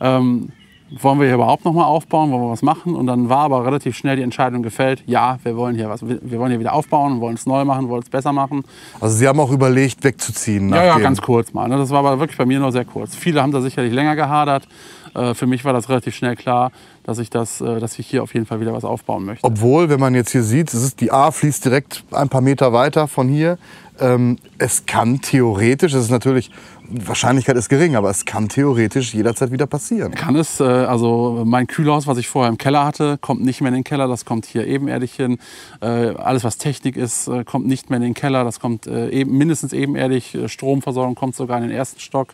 Ähm, 0.00 0.52
wollen 0.90 1.18
wir 1.18 1.26
hier 1.26 1.34
überhaupt 1.34 1.64
noch 1.64 1.72
mal 1.72 1.84
aufbauen, 1.84 2.30
wollen 2.30 2.42
wir 2.42 2.50
was 2.50 2.62
machen? 2.62 2.94
Und 2.94 3.06
dann 3.06 3.28
war 3.28 3.40
aber 3.40 3.64
relativ 3.64 3.96
schnell 3.96 4.16
die 4.16 4.22
Entscheidung 4.22 4.62
gefällt, 4.62 5.02
ja, 5.06 5.38
wir 5.42 5.56
wollen 5.56 5.74
hier 5.74 5.88
was, 5.88 6.00
wir 6.06 6.38
wollen 6.38 6.50
hier 6.50 6.60
wieder 6.60 6.72
aufbauen, 6.72 7.20
wollen 7.20 7.34
es 7.34 7.46
neu 7.46 7.64
machen, 7.64 7.88
wollen 7.88 8.02
es 8.02 8.08
besser 8.08 8.32
machen. 8.32 8.64
Also 9.00 9.16
Sie 9.16 9.26
haben 9.26 9.40
auch 9.40 9.50
überlegt, 9.50 10.04
wegzuziehen? 10.04 10.68
Ja, 10.68 10.84
ja, 10.84 10.98
ganz 10.98 11.20
kurz 11.20 11.52
mal. 11.52 11.68
Ne? 11.68 11.76
Das 11.76 11.90
war 11.90 11.98
aber 11.98 12.18
wirklich 12.20 12.38
bei 12.38 12.46
mir 12.46 12.60
nur 12.60 12.72
sehr 12.72 12.84
kurz. 12.84 13.16
Viele 13.16 13.42
haben 13.42 13.52
da 13.52 13.60
sicherlich 13.60 13.92
länger 13.92 14.14
gehadert. 14.14 14.68
Äh, 15.14 15.34
für 15.34 15.46
mich 15.46 15.64
war 15.64 15.72
das 15.72 15.88
relativ 15.88 16.14
schnell 16.14 16.36
klar, 16.36 16.70
dass 17.04 17.18
ich, 17.18 17.30
das, 17.30 17.60
äh, 17.60 17.80
dass 17.80 17.98
ich 17.98 18.06
hier 18.06 18.22
auf 18.22 18.34
jeden 18.34 18.46
Fall 18.46 18.60
wieder 18.60 18.72
was 18.72 18.84
aufbauen 18.84 19.24
möchte. 19.24 19.44
Obwohl, 19.44 19.88
wenn 19.88 20.00
man 20.00 20.14
jetzt 20.14 20.32
hier 20.32 20.42
sieht, 20.42 20.72
es 20.72 20.82
ist, 20.82 21.00
die 21.00 21.10
A 21.10 21.30
fließt 21.30 21.64
direkt 21.64 22.04
ein 22.12 22.28
paar 22.28 22.40
Meter 22.42 22.72
weiter 22.72 23.08
von 23.08 23.28
hier. 23.28 23.58
Ähm, 23.98 24.38
es 24.58 24.84
kann 24.84 25.20
theoretisch, 25.22 25.94
es 25.94 26.04
ist 26.04 26.10
natürlich 26.10 26.50
Wahrscheinlichkeit 26.88 27.56
ist 27.56 27.68
gering, 27.68 27.96
aber 27.96 28.10
es 28.10 28.24
kann 28.24 28.48
theoretisch 28.48 29.14
jederzeit 29.14 29.50
wieder 29.50 29.66
passieren. 29.66 30.12
Kann 30.12 30.36
es. 30.36 30.60
Äh, 30.60 30.64
also 30.64 31.42
mein 31.44 31.66
Kühlhaus, 31.66 32.06
was 32.06 32.18
ich 32.18 32.28
vorher 32.28 32.50
im 32.50 32.58
Keller 32.58 32.84
hatte, 32.84 33.18
kommt 33.18 33.44
nicht 33.44 33.60
mehr 33.60 33.68
in 33.68 33.74
den 33.74 33.84
Keller. 33.84 34.08
Das 34.08 34.24
kommt 34.24 34.46
hier 34.46 34.66
ebenerdig 34.66 35.14
hin. 35.14 35.38
Äh, 35.80 35.86
alles, 35.86 36.44
was 36.44 36.58
Technik 36.58 36.96
ist, 36.96 37.28
äh, 37.28 37.44
kommt 37.44 37.66
nicht 37.66 37.90
mehr 37.90 37.98
in 37.98 38.02
den 38.02 38.14
Keller. 38.14 38.44
Das 38.44 38.60
kommt 38.60 38.86
mindestens 38.86 39.72
ebenerdig. 39.72 40.36
Stromversorgung 40.46 41.14
kommt 41.14 41.34
sogar 41.34 41.58
in 41.58 41.64
den 41.64 41.72
ersten 41.72 42.00
Stock. 42.00 42.28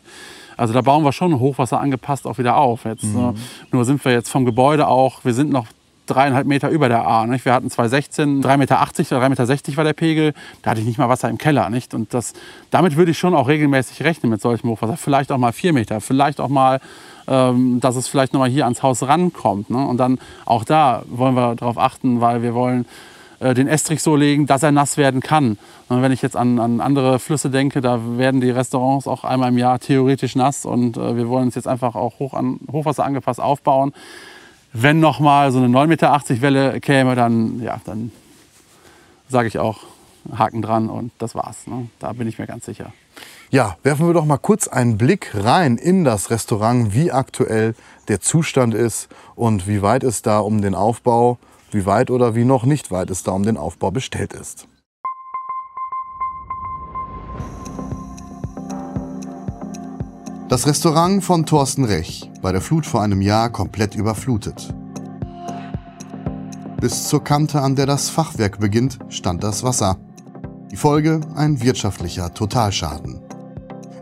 Also 0.56 0.74
da 0.74 0.80
bauen 0.80 1.04
wir 1.04 1.12
schon 1.12 1.38
Hochwasser 1.40 1.80
angepasst 1.80 2.26
auch 2.26 2.38
wieder 2.38 2.56
auf. 2.56 2.84
Jetzt, 2.84 3.04
mhm. 3.04 3.34
Nur 3.70 3.84
sind 3.84 4.04
wir 4.04 4.12
jetzt 4.12 4.28
vom 4.28 4.44
Gebäude 4.44 4.86
auch, 4.86 5.24
wir 5.24 5.34
sind 5.34 5.50
noch 5.50 5.66
dreieinhalb 6.06 6.46
Meter 6.46 6.68
über 6.70 6.88
der 6.88 7.06
A. 7.06 7.26
Nicht? 7.26 7.44
Wir 7.44 7.54
hatten 7.54 7.68
2,16, 7.68 8.42
3,80 8.42 8.56
Meter 8.56 8.80
oder 9.16 9.26
3,60 9.26 9.50
Meter 9.50 9.76
war 9.76 9.84
der 9.84 9.92
Pegel. 9.92 10.34
Da 10.62 10.70
hatte 10.70 10.80
ich 10.80 10.86
nicht 10.86 10.98
mal 10.98 11.08
Wasser 11.08 11.28
im 11.28 11.38
Keller. 11.38 11.70
Nicht? 11.70 11.94
Und 11.94 12.12
das, 12.14 12.32
damit 12.70 12.96
würde 12.96 13.10
ich 13.12 13.18
schon 13.18 13.34
auch 13.34 13.48
regelmäßig 13.48 14.02
rechnen 14.02 14.30
mit 14.30 14.40
solchem 14.40 14.70
Hochwasser. 14.70 14.96
Vielleicht 14.96 15.32
auch 15.32 15.38
mal 15.38 15.52
vier 15.52 15.72
Meter, 15.72 16.00
vielleicht 16.00 16.40
auch 16.40 16.48
mal, 16.48 16.80
ähm, 17.28 17.80
dass 17.80 17.96
es 17.96 18.08
vielleicht 18.08 18.32
noch 18.32 18.40
mal 18.40 18.50
hier 18.50 18.64
ans 18.64 18.82
Haus 18.82 19.02
rankommt. 19.02 19.70
Ne? 19.70 19.86
Und 19.86 19.98
dann 19.98 20.18
auch 20.44 20.64
da 20.64 21.02
wollen 21.06 21.34
wir 21.34 21.54
darauf 21.54 21.78
achten, 21.78 22.20
weil 22.20 22.42
wir 22.42 22.54
wollen 22.54 22.86
äh, 23.42 23.54
den 23.54 23.68
Estrich 23.68 24.02
so 24.02 24.16
legen, 24.16 24.46
dass 24.46 24.62
er 24.62 24.72
nass 24.72 24.96
werden 24.96 25.20
kann. 25.20 25.58
Und 25.88 26.02
wenn 26.02 26.12
ich 26.12 26.22
jetzt 26.22 26.36
an, 26.36 26.58
an, 26.58 26.80
andere 26.80 27.18
Flüsse 27.18 27.50
denke, 27.50 27.80
da 27.80 28.00
werden 28.16 28.40
die 28.40 28.50
Restaurants 28.50 29.06
auch 29.06 29.24
einmal 29.24 29.50
im 29.50 29.58
Jahr 29.58 29.78
theoretisch 29.78 30.36
nass 30.36 30.64
und 30.64 30.96
äh, 30.96 31.16
wir 31.16 31.28
wollen 31.28 31.46
uns 31.46 31.54
jetzt 31.54 31.68
einfach 31.68 31.94
auch 31.94 32.18
hoch 32.18 32.34
an, 32.34 32.60
Hochwasser 32.70 33.04
angepasst 33.04 33.40
aufbauen 33.40 33.92
wenn 34.72 35.00
noch 35.00 35.20
mal 35.20 35.52
so 35.52 35.58
eine 35.58 35.68
9,80 35.68 35.86
Meter 35.86 36.42
Welle 36.42 36.80
käme, 36.80 37.14
dann, 37.14 37.60
ja, 37.60 37.80
dann 37.84 38.10
sage 39.28 39.48
ich 39.48 39.58
auch 39.58 39.80
Haken 40.36 40.62
dran 40.62 40.88
und 40.88 41.12
das 41.18 41.34
war's. 41.34 41.66
Ne? 41.66 41.88
Da 41.98 42.12
bin 42.12 42.28
ich 42.28 42.38
mir 42.38 42.46
ganz 42.46 42.64
sicher. 42.64 42.92
Ja, 43.50 43.76
werfen 43.82 44.06
wir 44.06 44.14
doch 44.14 44.24
mal 44.24 44.38
kurz 44.38 44.68
einen 44.68 44.96
Blick 44.96 45.32
rein 45.34 45.76
in 45.76 46.04
das 46.04 46.30
Restaurant, 46.30 46.94
wie 46.94 47.12
aktuell 47.12 47.74
der 48.08 48.20
Zustand 48.20 48.72
ist 48.72 49.08
und 49.34 49.66
wie 49.68 49.82
weit 49.82 50.04
es 50.04 50.22
da 50.22 50.38
um 50.38 50.62
den 50.62 50.74
Aufbau, 50.74 51.38
wie 51.70 51.84
weit 51.84 52.10
oder 52.10 52.34
wie 52.34 52.44
noch 52.44 52.64
nicht 52.64 52.90
weit 52.90 53.10
es 53.10 53.24
da 53.24 53.32
um 53.32 53.42
den 53.42 53.56
Aufbau 53.58 53.90
bestellt 53.90 54.32
ist. 54.32 54.66
Das 60.52 60.66
Restaurant 60.66 61.24
von 61.24 61.46
Thorsten 61.46 61.86
Rech, 61.86 62.30
bei 62.42 62.52
der 62.52 62.60
Flut 62.60 62.84
vor 62.84 63.00
einem 63.00 63.22
Jahr 63.22 63.48
komplett 63.48 63.94
überflutet. 63.94 64.74
Bis 66.78 67.08
zur 67.08 67.24
Kante, 67.24 67.62
an 67.62 67.74
der 67.74 67.86
das 67.86 68.10
Fachwerk 68.10 68.60
beginnt, 68.60 68.98
stand 69.08 69.42
das 69.42 69.64
Wasser. 69.64 69.96
Die 70.70 70.76
Folge 70.76 71.22
ein 71.36 71.62
wirtschaftlicher 71.62 72.34
Totalschaden. 72.34 73.22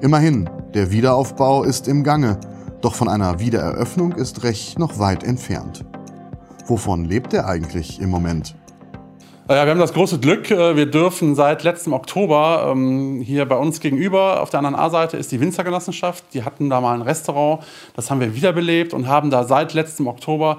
Immerhin, 0.01 0.51
der 0.75 0.91
Wiederaufbau 0.91 1.63
ist 1.63 1.87
im 1.87 2.03
Gange, 2.03 2.41
doch 2.81 2.97
von 2.97 3.09
einer 3.09 3.39
Wiedereröffnung 3.39 4.11
ist 4.11 4.43
Rech 4.43 4.77
noch 4.77 4.99
weit 4.99 5.23
entfernt. 5.23 5.85
Wovon 6.67 7.05
lebt 7.05 7.33
er 7.33 7.47
eigentlich 7.47 8.01
im 8.01 8.11
Moment? 8.11 8.57
Ja, 9.51 9.65
wir 9.65 9.73
haben 9.73 9.81
das 9.81 9.93
große 9.93 10.21
Glück, 10.21 10.49
äh, 10.53 10.77
wir 10.77 10.87
dürfen 10.87 11.35
seit 11.35 11.65
letztem 11.65 11.93
Oktober 11.93 12.69
ähm, 12.71 13.21
hier 13.21 13.47
bei 13.47 13.57
uns 13.57 13.81
gegenüber 13.81 14.43
auf 14.43 14.51
der 14.51 14.59
anderen 14.59 14.77
A-Seite 14.77 15.17
ist 15.17 15.33
die 15.33 15.41
Winzergenossenschaft. 15.41 16.23
Die 16.35 16.45
hatten 16.45 16.71
da 16.71 16.81
mal 16.81 16.95
ein 16.95 17.03
Restaurant, 17.03 17.65
das 17.97 18.13
haben 18.13 18.21
wir 18.21 18.37
wiederbelebt 18.37 18.95
und 18.95 19.09
haben 19.09 19.29
da 19.29 19.43
seit 19.43 19.75
letztem 19.75 20.07
Oktober 20.07 20.59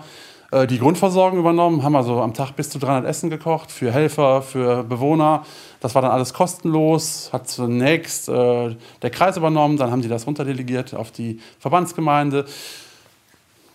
äh, 0.52 0.68
die 0.68 0.78
Grundversorgung 0.78 1.40
übernommen, 1.40 1.84
haben 1.84 1.96
also 1.96 2.22
am 2.22 2.34
Tag 2.34 2.58
bis 2.58 2.70
zu 2.70 2.80
300 2.80 3.06
Essen 3.06 3.30
gekocht 3.30 3.72
für 3.72 3.94
Helfer, 3.94 4.42
für 4.42 4.84
Bewohner. 4.84 5.46
Das 5.80 5.96
war 5.96 6.02
dann 6.02 6.12
alles 6.12 6.34
kostenlos, 6.34 7.30
hat 7.32 7.48
zunächst 7.48 8.28
äh, 8.28 8.76
der 9.02 9.10
Kreis 9.10 9.38
übernommen, 9.38 9.78
dann 9.78 9.90
haben 9.90 10.02
die 10.02 10.10
das 10.10 10.28
runterdelegiert 10.28 10.96
auf 10.96 11.12
die 11.12 11.40
Verbandsgemeinde. 11.60 12.44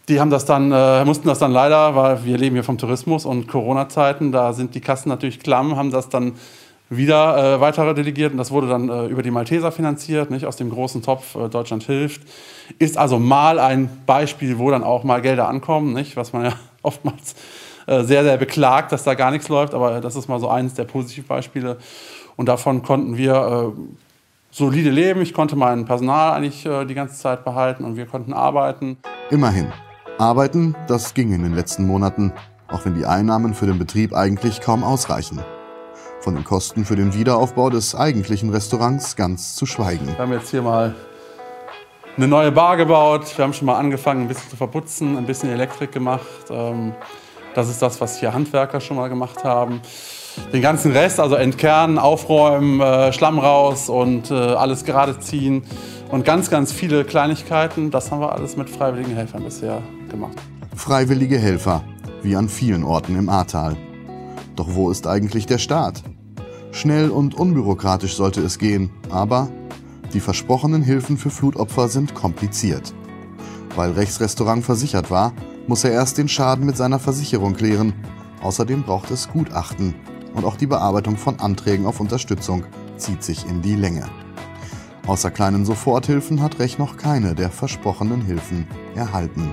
Die 0.09 0.21
haben 0.21 0.31
das 0.31 0.45
dann, 0.45 0.71
äh, 0.71 1.05
mussten 1.05 1.27
das 1.27 1.41
dann 1.41 1.51
leider, 1.51 1.97
weil 1.97 2.25
wir 2.25 2.39
leben 2.39 2.55
hier 2.55 2.63
vom 2.63 2.79
Tourismus 2.79 3.25
und 3.25 3.49
Corona-Zeiten, 3.49 4.31
da 4.31 4.53
sind 4.53 4.75
die 4.75 4.81
Kassen 4.81 5.09
natürlich 5.09 5.41
klamm, 5.41 5.77
haben 5.77 5.91
das 5.91 6.09
dann 6.09 6.35
wieder 6.89 7.57
äh, 7.57 7.61
weiter 7.61 7.93
delegiert 7.95 8.31
und 8.31 8.39
das 8.39 8.53
wurde 8.53 8.69
dann 8.69 8.89
äh, 8.89 9.07
über 9.07 9.23
die 9.23 9.33
Malteser 9.33 9.73
finanziert, 9.73 10.31
nicht 10.31 10.47
aus 10.47 10.57
dem 10.57 10.71
großen 10.71 11.03
Topf 11.03 11.35
äh, 11.35 11.49
Deutschland 11.49 11.83
hilft. 11.83 12.23
Ist 12.79 12.97
also 12.97 13.19
mal 13.19 13.59
ein 13.59 13.91
Beispiel, 14.07 14.59
wo 14.59 14.71
dann 14.71 14.85
auch 14.85 15.03
mal 15.03 15.21
Gelder 15.21 15.49
ankommen, 15.49 15.93
nicht? 15.93 16.17
was 16.17 16.33
man 16.33 16.45
ja 16.45 16.53
oftmals 16.83 17.35
äh, 17.89 18.05
sehr, 18.05 18.23
sehr 18.23 18.37
beklagt, 18.37 18.93
dass 18.93 19.03
da 19.03 19.15
gar 19.15 19.33
nichts 19.33 19.49
läuft, 19.49 19.75
aber 19.75 20.01
das 20.01 20.15
ist 20.15 20.29
mal 20.29 20.39
so 20.39 20.49
eines 20.49 20.75
der 20.75 20.85
Positivbeispiele 20.85 21.79
und 22.37 22.49
davon 22.49 22.83
konnten 22.85 23.17
wir 23.17 23.75
äh, 23.75 23.81
solide 24.53 24.91
leben. 24.91 25.23
Ich 25.23 25.35
konnte 25.35 25.57
mein 25.57 25.85
Personal 25.87 26.35
eigentlich 26.35 26.65
äh, 26.65 26.85
die 26.85 26.95
ganze 26.95 27.17
Zeit 27.17 27.45
behalten 27.45 27.85
und 27.85 27.97
wir 27.97 28.07
konnten 28.07 28.33
arbeiten. 28.33 28.99
Immerhin. 29.31 29.73
Arbeiten, 30.19 30.75
das 30.89 31.13
ging 31.13 31.33
in 31.33 31.43
den 31.43 31.55
letzten 31.55 31.87
Monaten, 31.87 32.33
auch 32.69 32.85
wenn 32.87 32.95
die 32.95 33.05
Einnahmen 33.05 33.53
für 33.53 33.67
den 33.67 33.79
Betrieb 33.79 34.15
eigentlich 34.15 34.63
kaum 34.63 34.83
ausreichen. 34.83 35.41
Von 36.21 36.35
den 36.35 36.45
Kosten 36.45 36.87
für 36.87 36.97
den 36.97 37.13
Wiederaufbau 37.13 37.69
des 37.69 37.95
eigentlichen 37.95 38.49
Restaurants 38.49 39.17
ganz 39.17 39.55
zu 39.55 39.67
schweigen. 39.67 40.07
Wir 40.07 40.19
haben 40.19 40.33
jetzt 40.33 40.51
hier 40.51 40.63
mal 40.63 40.95
eine 42.17 42.29
neue 42.29 42.51
Bar 42.51 42.79
gebaut. 42.79 43.37
Wir 43.37 43.45
haben 43.45 43.53
schon 43.53 43.67
mal 43.67 43.77
angefangen, 43.77 44.23
ein 44.23 44.29
bisschen 44.29 44.49
zu 44.49 44.57
verputzen, 44.57 45.19
ein 45.19 45.27
bisschen 45.27 45.51
Elektrik 45.51 45.93
gemacht. 45.93 46.27
Ähm, 46.49 46.95
das 47.55 47.69
ist 47.69 47.83
das, 47.83 48.01
was 48.01 48.19
hier 48.19 48.33
Handwerker 48.33 48.81
schon 48.81 48.97
mal 48.97 49.09
gemacht 49.09 49.45
haben. 49.45 49.83
Den 50.53 50.63
ganzen 50.63 50.93
Rest, 50.93 51.21
also 51.21 51.35
entkernen, 51.35 51.99
aufräumen, 51.99 52.81
äh, 52.81 53.13
Schlamm 53.13 53.39
raus 53.39 53.91
und 53.91 54.31
äh, 54.31 54.35
alles 54.35 54.85
gerade 54.85 55.19
ziehen 55.21 55.63
und 56.11 56.25
ganz, 56.25 56.51
ganz 56.51 56.73
viele 56.73 57.05
Kleinigkeiten, 57.05 57.91
das 57.91 58.11
haben 58.11 58.21
wir 58.21 58.33
alles 58.33 58.57
mit 58.57 58.71
freiwilligen 58.71 59.15
Helfern 59.15 59.45
bisher 59.45 59.83
gemacht. 60.09 60.37
Freiwillige 60.75 61.39
Helfer, 61.39 61.85
wie 62.23 62.37
an 62.37 62.49
vielen 62.49 62.85
Orten 62.85 63.17
im 63.17 63.29
Ahrtal. 63.29 63.77
Doch 64.57 64.75
wo 64.75 64.91
ist 64.91 65.07
eigentlich 65.07 65.47
der 65.47 65.59
Staat? 65.59 66.03
Schnell 66.73 67.11
und 67.11 67.35
unbürokratisch 67.35 68.17
sollte 68.17 68.41
es 68.43 68.59
gehen, 68.59 68.91
aber 69.11 69.49
die 70.13 70.21
versprochenen 70.21 70.83
Hilfen 70.83 71.17
für 71.17 71.31
Flutopfer 71.31 71.89
sind 71.89 72.15
kompliziert. 72.15 72.95
Weil 73.75 73.93
Rechs 73.93 74.21
Restaurant 74.21 74.65
versichert 74.65 75.11
war, 75.11 75.33
muss 75.67 75.85
er 75.85 75.93
erst 75.93 76.19
den 76.19 76.29
Schaden 76.29 76.65
mit 76.65 76.77
seiner 76.77 76.99
Versicherung 76.99 77.55
klären. 77.55 77.93
Außerdem 78.43 78.83
braucht 78.83 79.11
es 79.11 79.29
Gutachten 79.29 79.95
und 80.35 80.45
auch 80.45 80.57
die 80.57 80.67
Bearbeitung 80.67 81.17
von 81.17 81.41
Anträgen 81.41 81.87
auf 81.87 82.01
Unterstützung 82.01 82.65
zieht 82.97 83.23
sich 83.23 83.47
in 83.49 83.63
die 83.63 83.77
Länge. 83.77 84.05
Außer 85.07 85.31
kleinen 85.31 85.65
Soforthilfen 85.65 86.43
hat 86.43 86.59
Rech 86.59 86.79
noch 86.79 86.97
keine 86.97 87.35
der 87.35 87.51
versprochenen 87.51 88.23
Hilfen 88.23 88.67
erhalten. 88.95 89.51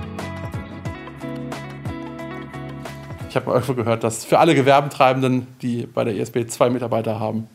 Ich 3.34 3.36
habe 3.36 3.50
irgendwo 3.50 3.74
gehört, 3.74 4.04
dass 4.04 4.24
für 4.24 4.38
alle 4.38 4.54
Gewerbetreibenden, 4.54 5.48
die 5.60 5.86
bei 5.86 6.04
der 6.04 6.14
ISB 6.14 6.46
zwei 6.46 6.70
Mitarbeiter 6.70 7.18
haben, 7.18 7.48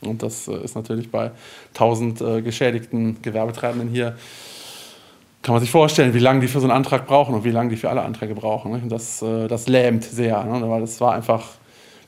und 0.00 0.22
das 0.22 0.48
äh, 0.48 0.64
ist 0.64 0.76
natürlich 0.76 1.10
bei 1.10 1.30
1000 1.74 2.20
äh, 2.22 2.40
geschädigten 2.40 3.20
Gewerbetreibenden 3.20 3.90
hier, 3.90 4.16
kann 5.42 5.52
man 5.52 5.60
sich 5.60 5.70
vorstellen, 5.70 6.14
wie 6.14 6.20
lange 6.20 6.40
die 6.40 6.48
für 6.48 6.60
so 6.60 6.66
einen 6.66 6.74
Antrag 6.74 7.06
brauchen 7.06 7.34
und 7.34 7.44
wie 7.44 7.50
lange 7.50 7.68
die 7.68 7.76
für 7.76 7.90
alle 7.90 8.00
Anträge 8.00 8.34
brauchen. 8.34 8.72
Ne? 8.72 8.80
Das, 8.88 9.20
äh, 9.20 9.46
das 9.46 9.68
lähmt 9.68 10.04
sehr, 10.04 10.42
ne? 10.42 10.66
weil 10.70 10.80
das 10.80 10.98
war 11.02 11.12
einfach, 11.12 11.48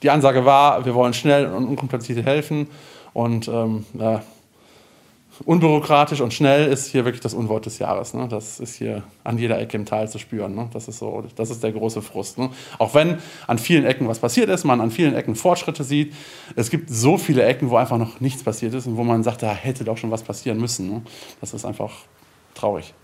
die 0.02 0.09
Ansage 0.09 0.47
war, 0.47 0.87
wir 0.87 0.95
wollen 0.95 1.12
schnell 1.12 1.52
und 1.52 1.66
unkompliziert 1.66 2.25
helfen 2.25 2.66
und 3.12 3.47
ähm, 3.47 3.85
ja, 3.92 4.23
unbürokratisch 5.45 6.21
und 6.21 6.35
schnell 6.35 6.71
ist 6.71 6.87
hier 6.87 7.05
wirklich 7.05 7.21
das 7.21 7.35
Unwort 7.35 7.67
des 7.67 7.79
Jahres. 7.79 8.15
Ne? 8.15 8.29
Das 8.29 8.61
ist 8.61 8.77
hier 8.77 9.03
an 9.25 9.39
jeder 9.39 9.59
Ecke 9.59 9.77
im 9.77 9.87
Tal 9.87 10.09
zu 10.09 10.19
spüren. 10.19 10.55
Ne? 10.55 10.69
Das, 10.73 10.89
ist 10.89 10.99
so, 10.99 11.25
das 11.37 11.51
ist 11.51 11.62
der 11.62 11.73
große 11.73 12.03
Frust. 12.03 12.39
Ne? 12.39 12.51
Auch 12.79 12.95
wenn 12.95 13.19
an 13.47 13.59
vielen 13.59 13.85
Ecken 13.85 14.09
was 14.09 14.19
passiert 14.19 14.49
ist, 14.49 14.65
man 14.65 14.81
an 14.81 14.91
vielen 14.91 15.15
Ecken 15.15 15.35
Fortschritte 15.35 15.85
sieht. 15.85 16.15
Es 16.57 16.71
gibt 16.71 16.91
so 16.91 17.19
viele 17.19 17.45
Ecken, 17.45 17.71
wo 17.71 17.77
einfach 17.77 17.99
noch 17.99 18.21
nichts 18.21 18.43
passiert 18.43 18.75
ist 18.75 18.87
und 18.87 18.97
wo 18.97 19.05
man 19.05 19.23
sagt, 19.23 19.43
da 19.43 19.53
hätte 19.53 19.85
doch 19.85 19.97
schon 19.97 20.11
was 20.11 20.23
passieren 20.23 20.59
müssen. 20.59 20.89
Ne? 20.89 21.03
Das 21.41 21.55
ist 21.55 21.65
einfach 21.65 21.93
traurig. 22.55 22.95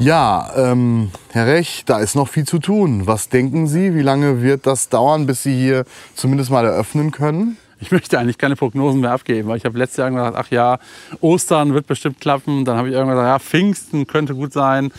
Ja, 0.00 0.52
ähm, 0.56 1.10
Herr 1.32 1.48
Rech, 1.48 1.82
da 1.84 1.98
ist 1.98 2.14
noch 2.14 2.28
viel 2.28 2.44
zu 2.44 2.60
tun. 2.60 3.08
Was 3.08 3.30
denken 3.30 3.66
Sie, 3.66 3.96
wie 3.96 4.02
lange 4.02 4.42
wird 4.42 4.64
das 4.64 4.88
dauern, 4.88 5.26
bis 5.26 5.42
Sie 5.42 5.56
hier 5.56 5.84
zumindest 6.14 6.52
mal 6.52 6.64
eröffnen 6.64 7.10
können? 7.10 7.56
Ich 7.80 7.92
möchte 7.92 8.18
eigentlich 8.18 8.38
keine 8.38 8.56
Prognosen 8.56 9.00
mehr 9.00 9.12
abgeben, 9.12 9.48
weil 9.48 9.56
ich 9.56 9.64
habe 9.64 9.78
letztes 9.78 9.98
Jahr 9.98 10.10
gesagt, 10.10 10.36
ach 10.36 10.50
ja, 10.50 10.78
Ostern 11.20 11.74
wird 11.74 11.86
bestimmt 11.86 12.20
klappen. 12.20 12.64
Dann 12.64 12.76
habe 12.76 12.88
ich 12.88 12.94
irgendwann 12.94 13.16
gesagt, 13.16 13.28
ja, 13.28 13.38
Pfingsten 13.38 14.06
könnte 14.06 14.34
gut 14.34 14.52
sein. 14.52 14.90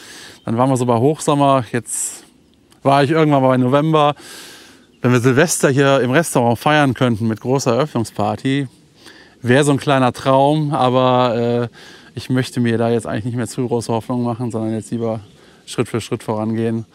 Dann 0.45 0.57
waren 0.57 0.69
wir 0.69 0.77
so 0.77 0.85
bei 0.85 0.97
Hochsommer. 0.97 1.65
Jetzt 1.71 2.23
war 2.81 3.03
ich 3.03 3.11
irgendwann 3.11 3.41
mal 3.41 3.49
bei 3.49 3.57
November. 3.57 4.15
Wenn 5.01 5.11
wir 5.11 5.19
Silvester 5.19 5.69
hier 5.69 5.99
im 6.01 6.11
Restaurant 6.11 6.57
feiern 6.57 6.93
könnten 6.93 7.27
mit 7.27 7.41
großer 7.41 7.73
Eröffnungsparty, 7.73 8.67
wäre 9.41 9.63
so 9.63 9.71
ein 9.71 9.77
kleiner 9.77 10.13
Traum. 10.13 10.73
Aber 10.73 11.69
äh, 11.71 11.75
ich 12.15 12.29
möchte 12.29 12.61
mir 12.61 12.77
da 12.77 12.89
jetzt 12.89 13.07
eigentlich 13.07 13.25
nicht 13.25 13.35
mehr 13.35 13.47
zu 13.47 13.67
große 13.67 13.91
Hoffnungen 13.91 14.23
machen, 14.23 14.51
sondern 14.51 14.73
jetzt 14.73 14.91
lieber 14.91 15.19
Schritt 15.65 15.89
für 15.89 15.99
Schritt 15.99 16.23
vorangehen. 16.23 16.85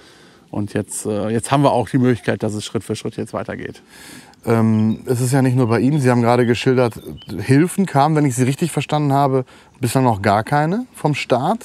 Und 0.51 0.73
jetzt, 0.73 1.05
äh, 1.05 1.29
jetzt 1.29 1.51
haben 1.51 1.63
wir 1.63 1.73
auch 1.73 1.89
die 1.89 1.99
Möglichkeit, 1.99 2.43
dass 2.43 2.55
es 2.55 2.65
Schritt 2.65 2.85
für 2.85 2.97
Schritt 2.97 3.17
jetzt 3.17 3.33
weitergeht. 3.33 3.83
Ähm, 4.47 5.01
es 5.07 5.21
ist 5.21 5.33
ja 5.33 5.43
nicht 5.43 5.57
nur 5.57 5.69
bei 5.69 5.81
Ihnen. 5.81 6.01
Sie 6.01 6.11
haben 6.11 6.23
gerade 6.23 6.47
geschildert, 6.47 7.01
Hilfen 7.39 7.87
kamen, 7.87 8.17
wenn 8.17 8.27
ich 8.27 8.35
Sie 8.35 8.43
richtig 8.43 8.73
verstanden 8.73 9.13
habe, 9.13 9.45
bislang 9.81 10.05
noch 10.05 10.23
gar 10.23 10.45
keine 10.45 10.87
vom 10.95 11.15
Staat. 11.15 11.61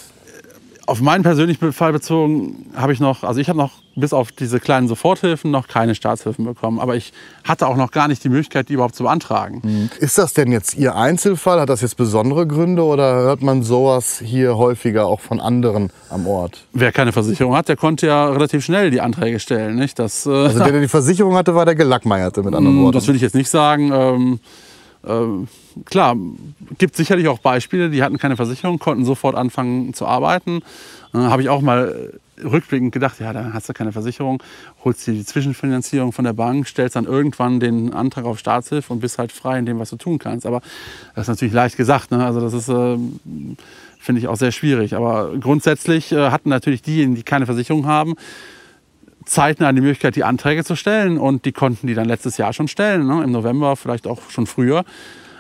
Auf 0.89 1.01
meinen 1.01 1.21
persönlichen 1.21 1.71
Fall 1.71 1.93
bezogen 1.93 2.65
habe 2.75 2.93
ich 2.93 2.99
noch, 2.99 3.23
also 3.23 3.39
ich 3.39 3.47
habe 3.47 3.59
noch 3.59 3.73
bis 3.95 4.11
auf 4.11 4.31
diese 4.31 4.59
kleinen 4.59 4.87
Soforthilfen 4.87 5.51
noch 5.51 5.67
keine 5.67 5.93
Staatshilfen 5.93 6.45
bekommen. 6.45 6.79
Aber 6.79 6.95
ich 6.95 7.13
hatte 7.43 7.67
auch 7.67 7.75
noch 7.75 7.91
gar 7.91 8.07
nicht 8.07 8.23
die 8.23 8.29
Möglichkeit, 8.29 8.69
die 8.69 8.73
überhaupt 8.73 8.95
zu 8.95 9.03
beantragen. 9.03 9.61
Mhm. 9.63 9.89
Ist 9.99 10.17
das 10.17 10.33
denn 10.33 10.51
jetzt 10.51 10.75
Ihr 10.75 10.95
Einzelfall? 10.95 11.59
Hat 11.59 11.69
das 11.69 11.81
jetzt 11.81 11.95
besondere 11.95 12.47
Gründe 12.47 12.83
oder 12.83 13.13
hört 13.17 13.43
man 13.43 13.61
sowas 13.61 14.19
hier 14.23 14.57
häufiger 14.57 15.05
auch 15.05 15.19
von 15.19 15.39
anderen 15.39 15.91
am 16.09 16.25
Ort? 16.25 16.65
Wer 16.73 16.91
keine 16.91 17.11
Versicherung 17.11 17.55
hat, 17.55 17.69
der 17.69 17.75
konnte 17.75 18.07
ja 18.07 18.27
relativ 18.27 18.65
schnell 18.65 18.89
die 18.89 19.01
Anträge 19.01 19.39
stellen. 19.39 19.75
Nicht? 19.75 19.99
Das, 19.99 20.25
äh, 20.25 20.31
also 20.31 20.57
der, 20.57 20.71
der 20.71 20.81
die 20.81 20.87
Versicherung 20.87 21.35
hatte, 21.35 21.53
war 21.53 21.65
der 21.65 21.75
Gelackmeierte 21.75 22.41
mit 22.41 22.55
anderen 22.55 22.77
mm, 22.81 22.83
Worten. 22.85 22.93
Das 22.97 23.07
will 23.07 23.15
ich 23.15 23.21
jetzt 23.21 23.35
nicht 23.35 23.49
sagen. 23.49 23.91
Ähm, 23.93 24.33
äh, 24.33 24.68
klar, 25.01 26.17
gibt 26.77 26.95
sicherlich 26.95 27.27
auch 27.27 27.39
Beispiele, 27.39 27.89
die 27.89 28.03
hatten 28.03 28.17
keine 28.17 28.35
Versicherung, 28.35 28.79
konnten 28.79 29.05
sofort 29.05 29.35
anfangen 29.35 29.93
zu 29.93 30.05
arbeiten. 30.05 30.61
Äh, 31.13 31.17
Habe 31.17 31.41
ich 31.41 31.49
auch 31.49 31.61
mal 31.61 32.11
rückblickend 32.43 32.91
gedacht, 32.91 33.19
ja, 33.19 33.33
da 33.33 33.51
hast 33.53 33.69
du 33.69 33.73
keine 33.73 33.91
Versicherung, 33.91 34.41
holst 34.83 35.05
dir 35.07 35.13
die 35.13 35.25
Zwischenfinanzierung 35.25 36.11
von 36.11 36.25
der 36.25 36.33
Bank, 36.33 36.67
stellst 36.67 36.95
dann 36.95 37.05
irgendwann 37.05 37.59
den 37.59 37.93
Antrag 37.93 38.25
auf 38.25 38.39
Staatshilfe 38.39 38.93
und 38.93 38.99
bist 38.99 39.17
halt 39.17 39.31
frei 39.31 39.59
in 39.59 39.65
dem, 39.65 39.79
was 39.79 39.89
du 39.89 39.97
tun 39.97 40.19
kannst. 40.19 40.45
Aber 40.45 40.61
das 41.15 41.23
ist 41.23 41.29
natürlich 41.29 41.53
leicht 41.53 41.77
gesagt. 41.77 42.11
Ne? 42.11 42.25
Also 42.25 42.39
das 42.41 42.53
ist, 42.53 42.69
äh, 42.69 42.97
finde 43.99 44.19
ich, 44.19 44.27
auch 44.27 44.37
sehr 44.37 44.51
schwierig. 44.51 44.95
Aber 44.95 45.31
grundsätzlich 45.39 46.11
äh, 46.11 46.31
hatten 46.31 46.49
natürlich 46.49 46.81
diejenigen, 46.81 47.15
die 47.15 47.23
keine 47.23 47.45
Versicherung 47.45 47.85
haben, 47.87 48.15
zeitnah 49.29 49.71
die 49.71 49.81
Möglichkeit, 49.81 50.15
die 50.15 50.23
Anträge 50.23 50.63
zu 50.63 50.75
stellen. 50.75 51.17
Und 51.17 51.45
die 51.45 51.51
konnten 51.51 51.87
die 51.87 51.93
dann 51.93 52.07
letztes 52.07 52.37
Jahr 52.37 52.53
schon 52.53 52.67
stellen, 52.67 53.07
ne? 53.07 53.23
im 53.23 53.31
November, 53.31 53.75
vielleicht 53.75 54.07
auch 54.07 54.29
schon 54.29 54.47
früher. 54.47 54.83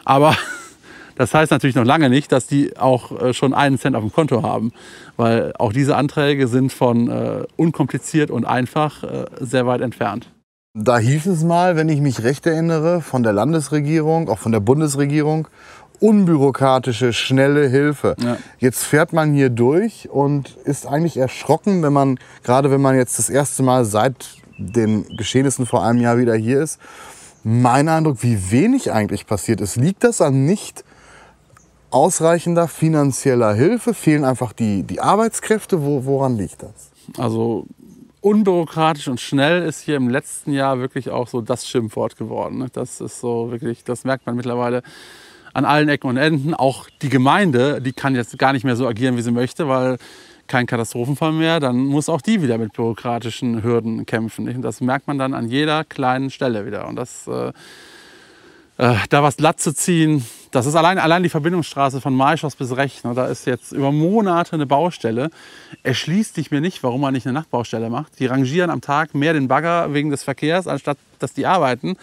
Aber 0.05 0.35
das 1.15 1.33
heißt 1.33 1.51
natürlich 1.51 1.75
noch 1.75 1.85
lange 1.85 2.09
nicht, 2.09 2.31
dass 2.31 2.47
die 2.47 2.77
auch 2.77 3.19
äh, 3.19 3.33
schon 3.33 3.53
einen 3.53 3.77
Cent 3.77 3.95
auf 3.95 4.03
dem 4.03 4.11
Konto 4.11 4.43
haben, 4.43 4.71
weil 5.17 5.53
auch 5.57 5.73
diese 5.73 5.95
Anträge 5.95 6.47
sind 6.47 6.71
von 6.71 7.09
äh, 7.09 7.43
unkompliziert 7.57 8.31
und 8.31 8.45
einfach 8.45 9.03
äh, 9.03 9.25
sehr 9.39 9.65
weit 9.65 9.81
entfernt. 9.81 10.29
Da 10.75 10.99
hieß 10.99 11.25
es 11.25 11.43
mal, 11.43 11.75
wenn 11.75 11.89
ich 11.89 11.99
mich 11.99 12.23
recht 12.23 12.45
erinnere, 12.45 13.01
von 13.01 13.23
der 13.23 13.33
Landesregierung, 13.33 14.29
auch 14.29 14.37
von 14.37 14.51
der 14.51 14.59
Bundesregierung, 14.59 15.47
unbürokratische, 15.99 17.13
schnelle 17.13 17.67
Hilfe. 17.67 18.15
Ja. 18.19 18.37
Jetzt 18.57 18.83
fährt 18.83 19.13
man 19.13 19.33
hier 19.33 19.49
durch 19.49 20.09
und 20.09 20.55
ist 20.63 20.87
eigentlich 20.87 21.17
erschrocken, 21.17 21.83
wenn 21.83 21.93
man, 21.93 22.19
gerade 22.43 22.71
wenn 22.71 22.81
man 22.81 22.95
jetzt 22.95 23.19
das 23.19 23.29
erste 23.29 23.63
Mal 23.63 23.85
seit 23.85 24.39
den 24.57 25.15
Geschehnissen 25.15 25.65
vor 25.65 25.83
einem 25.83 26.01
Jahr 26.01 26.17
wieder 26.17 26.35
hier 26.35 26.61
ist. 26.61 26.79
Mein 27.43 27.87
Eindruck, 27.87 28.17
wie 28.21 28.51
wenig 28.51 28.91
eigentlich 28.91 29.25
passiert 29.25 29.61
ist. 29.61 29.77
Liegt 29.77 30.03
das 30.03 30.21
an 30.21 30.45
nicht 30.45 30.83
ausreichender 31.89 32.67
finanzieller 32.67 33.53
Hilfe? 33.53 33.93
Fehlen 33.93 34.25
einfach 34.25 34.51
die, 34.53 34.83
die 34.83 34.99
Arbeitskräfte? 34.99 35.81
Wo, 35.83 36.05
woran 36.05 36.37
liegt 36.37 36.63
das? 36.63 36.91
Also 37.17 37.65
unbürokratisch 38.21 39.07
und 39.07 39.21
schnell 39.21 39.63
ist 39.63 39.81
hier 39.81 39.95
im 39.95 40.09
letzten 40.09 40.51
Jahr 40.51 40.79
wirklich 40.79 41.09
auch 41.09 41.27
so 41.27 41.41
das 41.41 41.67
Schimpfwort 41.67 42.17
geworden. 42.17 42.57
Ne? 42.57 42.67
Das 42.71 42.99
ist 42.99 43.19
so 43.21 43.51
wirklich, 43.51 43.83
das 43.85 44.03
merkt 44.03 44.25
man 44.25 44.35
mittlerweile 44.35 44.83
an 45.53 45.65
allen 45.65 45.89
Ecken 45.89 46.07
und 46.09 46.17
Enden. 46.17 46.53
Auch 46.53 46.87
die 47.01 47.09
Gemeinde, 47.09 47.81
die 47.81 47.93
kann 47.93 48.15
jetzt 48.15 48.37
gar 48.37 48.53
nicht 48.53 48.63
mehr 48.63 48.75
so 48.75 48.87
agieren, 48.87 49.17
wie 49.17 49.21
sie 49.21 49.31
möchte, 49.31 49.67
weil 49.67 49.97
kein 50.49 50.65
Katastrophenfall 50.65 51.31
mehr, 51.31 51.59
dann 51.61 51.77
muss 51.77 52.09
auch 52.09 52.21
die 52.21 52.41
wieder 52.41 52.57
mit 52.57 52.73
bürokratischen 52.73 53.63
Hürden 53.63 54.05
kämpfen. 54.05 54.49
Und 54.49 54.61
das 54.61 54.81
merkt 54.81 55.07
man 55.07 55.17
dann 55.17 55.33
an 55.33 55.47
jeder 55.47 55.85
kleinen 55.85 56.29
Stelle 56.31 56.65
wieder. 56.65 56.87
Und 56.87 56.97
das, 56.97 57.27
äh, 57.27 57.53
äh, 58.77 58.95
da 59.09 59.23
was 59.23 59.37
glatt 59.37 59.61
zu 59.61 59.73
ziehen, 59.73 60.25
das 60.51 60.65
ist 60.65 60.75
allein, 60.75 60.97
allein 60.97 61.21
die 61.21 61.29
Verbindungsstraße 61.29 62.01
von 62.01 62.15
Maischoss 62.15 62.55
bis 62.55 62.75
Rech. 62.75 63.03
Ne, 63.03 63.13
da 63.13 63.27
ist 63.27 63.45
jetzt 63.45 63.71
über 63.71 63.91
Monate 63.91 64.53
eine 64.53 64.65
Baustelle. 64.65 65.29
Erschließt 65.83 66.35
sich 66.35 66.49
mir 66.49 66.59
nicht, 66.59 66.81
warum 66.83 67.01
man 67.01 67.13
nicht 67.13 67.27
eine 67.27 67.33
Nachtbaustelle 67.33 67.89
macht. 67.89 68.19
Die 68.19 68.25
rangieren 68.25 68.71
am 68.71 68.81
Tag 68.81 69.13
mehr 69.13 69.33
den 69.33 69.47
Bagger 69.47 69.93
wegen 69.93 70.09
des 70.09 70.23
Verkehrs, 70.23 70.67
anstatt 70.67 70.97
dass 71.19 71.33
die 71.33 71.45
arbeiten. 71.45 71.95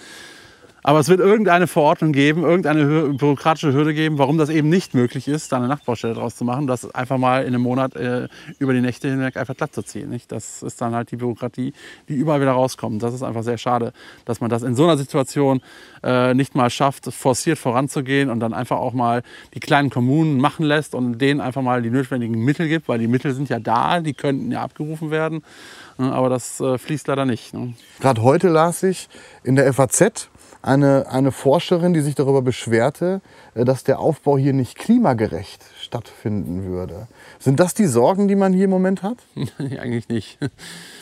Aber 0.87 1.01
es 1.01 1.09
wird 1.09 1.19
irgendeine 1.19 1.67
Verordnung 1.67 2.13
geben, 2.13 2.45
irgendeine 2.45 2.85
bürokratische 3.15 3.73
Hürde 3.73 3.93
geben, 3.93 4.19
warum 4.19 4.39
das 4.39 4.49
eben 4.51 4.69
nicht 4.69 4.95
möglich 4.95 5.27
ist, 5.27 5.51
da 5.51 5.57
eine 5.57 5.67
Nachtbaustelle 5.67 6.15
draus 6.15 6.37
zu 6.37 6.45
machen, 6.45 6.69
das 6.69 6.89
einfach 6.95 7.19
mal 7.19 7.43
in 7.43 7.49
einem 7.49 7.63
Monat 7.63 7.97
äh, 7.97 8.29
über 8.61 8.73
die 8.73 8.81
Nächte 8.81 9.09
hinweg 9.09 9.37
einfach 9.37 9.57
glatt 9.57 9.75
zu 9.75 9.83
ziehen. 9.83 10.11
Nicht? 10.11 10.31
Das 10.31 10.63
ist 10.63 10.81
dann 10.81 10.95
halt 10.95 11.11
die 11.11 11.17
Bürokratie, 11.17 11.73
die 12.09 12.15
überall 12.15 12.41
wieder 12.41 12.53
rauskommt. 12.53 13.03
Das 13.03 13.15
ist 13.15 13.25
einfach 13.25 13.43
sehr 13.43 13.59
schade, 13.59 13.93
dass 14.27 14.41
man 14.41 14.49
das 14.49 14.63
in 14.63 14.77
so 14.77 14.85
einer 14.85 14.97
Situation 14.97 15.61
äh, 16.05 16.35
nicht 16.35 16.55
mal 16.55 16.71
schafft, 16.71 17.13
forciert 17.13 17.59
voranzugehen 17.59 18.31
und 18.31 18.39
dann 18.39 18.55
einfach 18.55 18.77
auch 18.77 18.93
mal 18.93 19.25
die 19.55 19.61
kleinen 19.61 19.91
Kommunen 19.91 20.39
machen 20.39 20.65
lässt 20.65 20.95
und 20.95 21.19
denen 21.19 21.41
einfach 21.41 21.63
mal 21.63 21.83
die 21.83 21.91
notwendigen 21.91 22.45
Mittel 22.45 22.69
gibt, 22.69 22.87
weil 22.87 23.01
die 23.01 23.09
Mittel 23.09 23.35
sind 23.35 23.49
ja 23.49 23.59
da, 23.59 23.99
die 23.99 24.15
könnten 24.15 24.53
ja 24.53 24.63
abgerufen 24.63 25.11
werden. 25.11 25.43
Aber 25.99 26.29
das 26.29 26.61
äh, 26.61 26.79
fließt 26.79 27.09
leider 27.09 27.25
nicht. 27.25 27.55
Ne? 27.55 27.75
Gerade 27.99 28.23
heute 28.23 28.49
las 28.49 28.85
ich 28.85 29.09
in 29.43 29.57
der 29.57 29.73
FAZ, 29.73 30.29
eine, 30.67 31.07
eine 31.09 31.33
Forscherin, 31.33 31.95
die 31.95 32.01
sich 32.01 32.15
darüber 32.15 32.43
beschwerte, 32.43 33.21
äh, 33.55 33.65
dass 33.65 33.85
der 33.85 34.01
Aufbau 34.01 34.37
hier 34.37 34.53
nicht 34.53 34.77
klimagerecht 34.77 35.65
stattfinden 35.81 36.65
würde. 36.65 37.07
Sind 37.39 37.61
das 37.61 37.75
die 37.75 37.87
Sorgen, 37.87 38.29
die 38.29 38.37
man 38.37 38.53
hier 38.53 38.65
im 38.65 38.71
Moment 38.71 39.03
hat? 39.03 39.19
Eigentlich 39.59 40.09
nicht. 40.09 40.39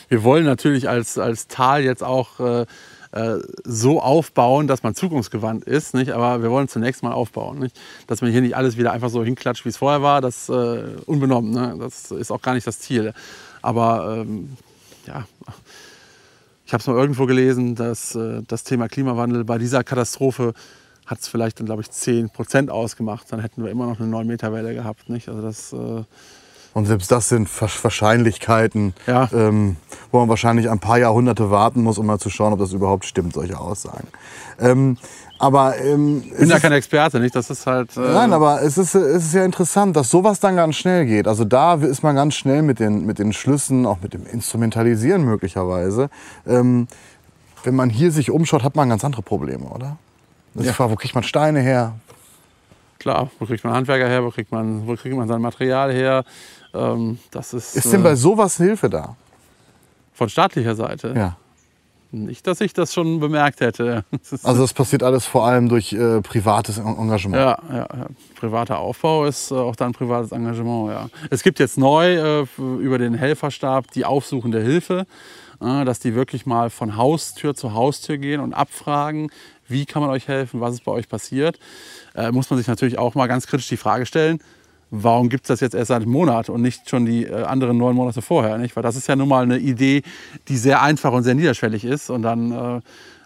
Wir 0.07 0.23
wollen 0.23 0.45
natürlich 0.45 0.87
als, 0.87 1.17
als 1.17 1.47
Tal 1.47 1.83
jetzt 1.83 2.03
auch 2.03 2.39
äh, 2.39 2.65
äh, 3.11 3.39
so 3.63 4.01
aufbauen, 4.01 4.67
dass 4.67 4.83
man 4.83 4.93
zukunftsgewandt 4.93 5.63
ist. 5.63 5.93
Nicht? 5.95 6.11
Aber 6.11 6.43
wir 6.43 6.51
wollen 6.51 6.67
zunächst 6.67 7.01
mal 7.01 7.13
aufbauen. 7.13 7.59
Nicht? 7.59 7.79
Dass 8.07 8.21
man 8.21 8.31
hier 8.31 8.41
nicht 8.41 8.55
alles 8.55 8.77
wieder 8.77 8.91
einfach 8.91 9.09
so 9.09 9.23
hinklatscht, 9.23 9.65
wie 9.65 9.69
es 9.69 9.77
vorher 9.77 10.01
war, 10.01 10.21
das 10.21 10.49
äh, 10.49 10.83
unbenommen. 11.05 11.51
Ne? 11.51 11.75
Das 11.79 12.11
ist 12.11 12.31
auch 12.31 12.41
gar 12.41 12.53
nicht 12.53 12.67
das 12.67 12.79
Ziel. 12.79 13.13
Aber 13.61 14.17
ähm, 14.19 14.57
ja, 15.07 15.25
ich 16.65 16.73
habe 16.73 16.81
es 16.81 16.87
mal 16.87 16.95
irgendwo 16.95 17.25
gelesen, 17.25 17.75
dass 17.75 18.15
äh, 18.15 18.41
das 18.47 18.63
Thema 18.63 18.87
Klimawandel 18.87 19.43
bei 19.43 19.57
dieser 19.57 19.83
Katastrophe 19.83 20.53
hat 21.05 21.19
es 21.19 21.27
vielleicht 21.27 21.59
dann, 21.59 21.67
glaube 21.67 21.83
ich, 21.83 21.91
10 21.91 22.31
Prozent 22.31 22.71
ausgemacht. 22.71 23.31
Dann 23.31 23.39
hätten 23.39 23.63
wir 23.63 23.69
immer 23.69 23.85
noch 23.85 23.99
eine 23.99 24.09
9-Meter-Welle 24.15 24.73
gehabt. 24.73 25.07
Nicht? 25.09 25.29
Also 25.29 25.41
das, 25.41 25.71
äh, 25.71 26.03
Und 26.73 26.85
selbst 26.87 27.11
das 27.11 27.29
sind 27.29 27.47
Wahrscheinlichkeiten, 27.83 28.93
Ja. 29.05 29.29
ähm, 29.31 29.77
wo 30.11 30.19
man 30.19 30.29
wahrscheinlich 30.29 30.69
ein 30.69 30.79
paar 30.79 30.97
Jahrhunderte 30.97 31.51
warten 31.51 31.83
muss, 31.83 31.97
um 31.99 32.07
mal 32.07 32.19
zu 32.19 32.29
schauen, 32.31 32.53
ob 32.53 32.59
das 32.59 32.73
überhaupt 32.73 33.05
stimmt, 33.05 33.33
solche 33.33 33.59
Aussagen. 33.59 34.07
Ähm, 34.59 34.97
aber 35.37 35.77
ähm, 35.79 36.23
Ich 36.25 36.37
bin 36.37 36.49
ist- 36.49 36.61
kein 36.61 36.71
Experte, 36.71 37.19
nicht? 37.19 37.35
Das 37.35 37.49
ist 37.49 37.65
halt. 37.67 37.95
Äh, 37.97 37.99
Nein, 37.99 38.33
aber 38.33 38.61
es 38.61 38.77
ist, 38.77 38.95
es 38.95 39.25
ist 39.25 39.33
ja 39.33 39.43
interessant, 39.45 39.95
dass 39.95 40.09
sowas 40.09 40.39
dann 40.39 40.55
ganz 40.55 40.75
schnell 40.75 41.05
geht. 41.05 41.27
Also 41.27 41.43
da 41.45 41.75
ist 41.75 42.03
man 42.03 42.15
ganz 42.15 42.35
schnell 42.35 42.61
mit 42.61 42.79
den, 42.79 43.05
mit 43.05 43.19
den 43.19 43.33
Schlüssen, 43.33 43.85
auch 43.85 43.99
mit 44.01 44.13
dem 44.13 44.25
Instrumentalisieren 44.25 45.23
möglicherweise. 45.25 46.09
Ähm, 46.47 46.87
wenn 47.63 47.75
man 47.75 47.89
hier 47.89 48.11
sich 48.11 48.31
umschaut, 48.31 48.63
hat 48.63 48.75
man 48.75 48.89
ganz 48.89 49.03
andere 49.03 49.21
Probleme, 49.23 49.65
oder? 49.65 49.97
Das 50.53 50.65
die 50.67 50.73
Frage, 50.73 50.91
wo 50.91 50.95
kriegt 50.95 51.15
man 51.15 51.23
Steine 51.23 51.59
her? 51.59 51.95
Klar, 52.99 53.29
wo 53.39 53.45
kriegt 53.45 53.63
man 53.63 53.73
Handwerker 53.73 54.07
her, 54.07 54.23
wo 54.23 54.31
kriegt 54.31 54.51
man, 54.51 54.87
wo 54.87 54.95
kriegt 54.95 55.15
man 55.15 55.27
sein 55.27 55.41
Material 55.41 55.91
her? 55.91 56.23
Ähm, 56.73 57.19
das 57.31 57.53
ist, 57.53 57.75
Ist 57.75 57.91
denn 57.91 57.99
äh, 58.01 58.03
bei 58.03 58.15
sowas 58.15 58.57
Hilfe 58.57 58.89
da? 58.89 59.15
von 60.13 60.29
staatlicher 60.29 60.75
Seite. 60.75 61.13
Ja. 61.15 61.35
Nicht, 62.23 62.47
dass 62.47 62.61
ich 62.61 62.73
das 62.73 62.93
schon 62.93 63.19
bemerkt 63.19 63.59
hätte. 63.59 64.05
Das 64.29 64.45
Also 64.45 64.61
das 64.61 64.73
passiert 64.73 65.03
alles 65.03 65.25
vor 65.25 65.45
allem 65.45 65.67
durch 65.69 65.93
äh, 65.93 66.21
privates 66.21 66.77
En- 66.77 66.97
Engagement. 66.97 67.35
ja, 67.41 67.57
ja, 67.69 67.77
ja, 67.95 68.07
privater 68.39 68.79
Aufbau 68.79 69.25
ist 69.25 69.51
äh, 69.51 69.55
auch 69.55 69.75
dann 69.75 69.91
privates 69.91 70.31
Engagement. 70.31 70.91
Ja. 70.91 71.09
Es 71.29 71.43
gibt 71.43 71.59
jetzt 71.59 71.77
neu 71.77 72.41
äh, 72.41 72.45
über 72.79 72.97
den 72.97 73.13
Helferstab 73.13 73.91
die 73.91 74.05
aufsuchende 74.05 74.61
Hilfe, 74.61 75.05
äh, 75.61 75.83
dass 75.85 75.99
die 75.99 76.15
wirklich 76.15 76.45
mal 76.45 76.69
von 76.69 76.95
Haustür 76.95 77.53
zu 77.55 77.73
Haustür 77.73 78.17
gehen 78.17 78.39
und 78.39 78.53
abfragen, 78.53 79.29
wie 79.67 79.85
kann 79.85 80.01
man 80.01 80.11
euch 80.11 80.27
helfen, 80.27 80.61
was 80.61 80.75
ist 80.75 80.85
bei 80.85 80.91
euch 80.91 81.09
passiert. 81.09 81.59
Äh, 82.15 82.31
muss 82.31 82.49
man 82.49 82.57
sich 82.57 82.67
natürlich 82.67 82.97
auch 82.97 83.15
mal 83.15 83.27
ganz 83.27 83.47
kritisch 83.47 83.67
die 83.67 83.77
Frage 83.77 84.05
stellen, 84.05 84.39
warum 85.03 85.29
gibt 85.29 85.45
es 85.45 85.47
das 85.49 85.59
jetzt 85.59 85.75
erst 85.75 85.89
seit 85.89 86.01
einem 86.01 86.11
Monat 86.11 86.49
und 86.49 86.61
nicht 86.61 86.89
schon 86.89 87.05
die 87.05 87.25
äh, 87.25 87.43
anderen 87.43 87.77
neun 87.77 87.95
Monate 87.95 88.21
vorher? 88.21 88.57
Nicht? 88.57 88.75
Weil 88.75 88.83
das 88.83 88.95
ist 88.95 89.07
ja 89.07 89.15
nun 89.15 89.27
mal 89.27 89.43
eine 89.43 89.57
Idee, 89.57 90.03
die 90.47 90.57
sehr 90.57 90.81
einfach 90.81 91.11
und 91.13 91.23
sehr 91.23 91.35
niederschwellig 91.35 91.85
ist. 91.85 92.09
Und 92.09 92.21
dann 92.21 92.51
äh, 92.51 92.81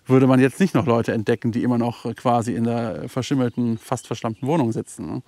würde 0.06 0.28
man 0.28 0.40
jetzt 0.40 0.60
nicht 0.60 0.74
noch 0.74 0.86
Leute 0.86 1.14
entdecken, 1.14 1.52
die 1.52 1.64
immer 1.64 1.78
noch 1.78 2.06
äh, 2.06 2.14
quasi 2.14 2.54
in 2.54 2.66
der 2.66 3.08
verschimmelten, 3.08 3.78
fast 3.78 4.08
verschlammten 4.08 4.48
Wohnung 4.48 4.72
sitzen. 4.72 5.06
Ne? 5.06 5.22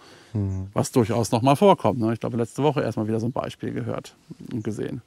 Was 0.74 0.92
durchaus 0.92 1.32
noch 1.32 1.42
mal 1.42 1.56
vorkommt. 1.56 2.00
Ne? 2.00 2.14
Ich 2.14 2.20
glaube, 2.20 2.38
letzte 2.38 2.64
Woche 2.64 2.82
erst 2.82 2.98
mal 2.98 3.08
wieder 3.08 3.20
so 3.20 3.28
ein 3.28 3.32
Beispiel 3.32 3.74
gehört 3.74 4.16
und 4.52 4.64
gesehen. 4.64 5.02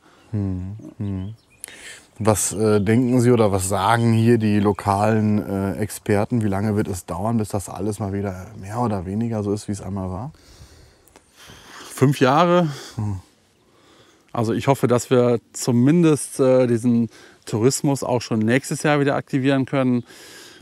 Was 2.19 2.53
äh, 2.53 2.81
denken 2.81 3.21
Sie 3.21 3.33
oder 3.33 3.51
was 3.51 3.69
sagen 3.69 4.13
hier 4.13 4.39
die 4.39 4.61
lokalen 4.61 5.45
äh, 5.45 5.73
Experten? 5.79 6.45
Wie 6.45 6.49
lange 6.49 6.77
wird 6.77 6.87
es 6.87 7.07
dauern, 7.07 7.39
bis 7.39 7.49
das 7.49 7.69
alles 7.69 7.99
mal 7.99 8.13
wieder 8.13 8.47
mehr 8.61 8.79
oder 8.79 9.05
weniger 9.05 9.43
so 9.43 9.53
ist, 9.53 9.67
wie 9.67 9.73
es 9.73 9.83
einmal 9.83 10.11
war? 10.11 10.33
Fünf 11.95 12.19
Jahre. 12.19 12.69
Also 14.33 14.53
ich 14.53 14.67
hoffe, 14.67 14.89
dass 14.89 15.11
wir 15.11 15.39
zumindest 15.53 16.41
äh, 16.41 16.67
diesen 16.67 17.09
Tourismus 17.47 18.03
auch 18.03 18.21
schon 18.21 18.41
nächstes 18.41 18.83
Jahr 18.83 18.99
wieder 18.99 19.15
aktivieren 19.15 19.65
können. 19.65 20.03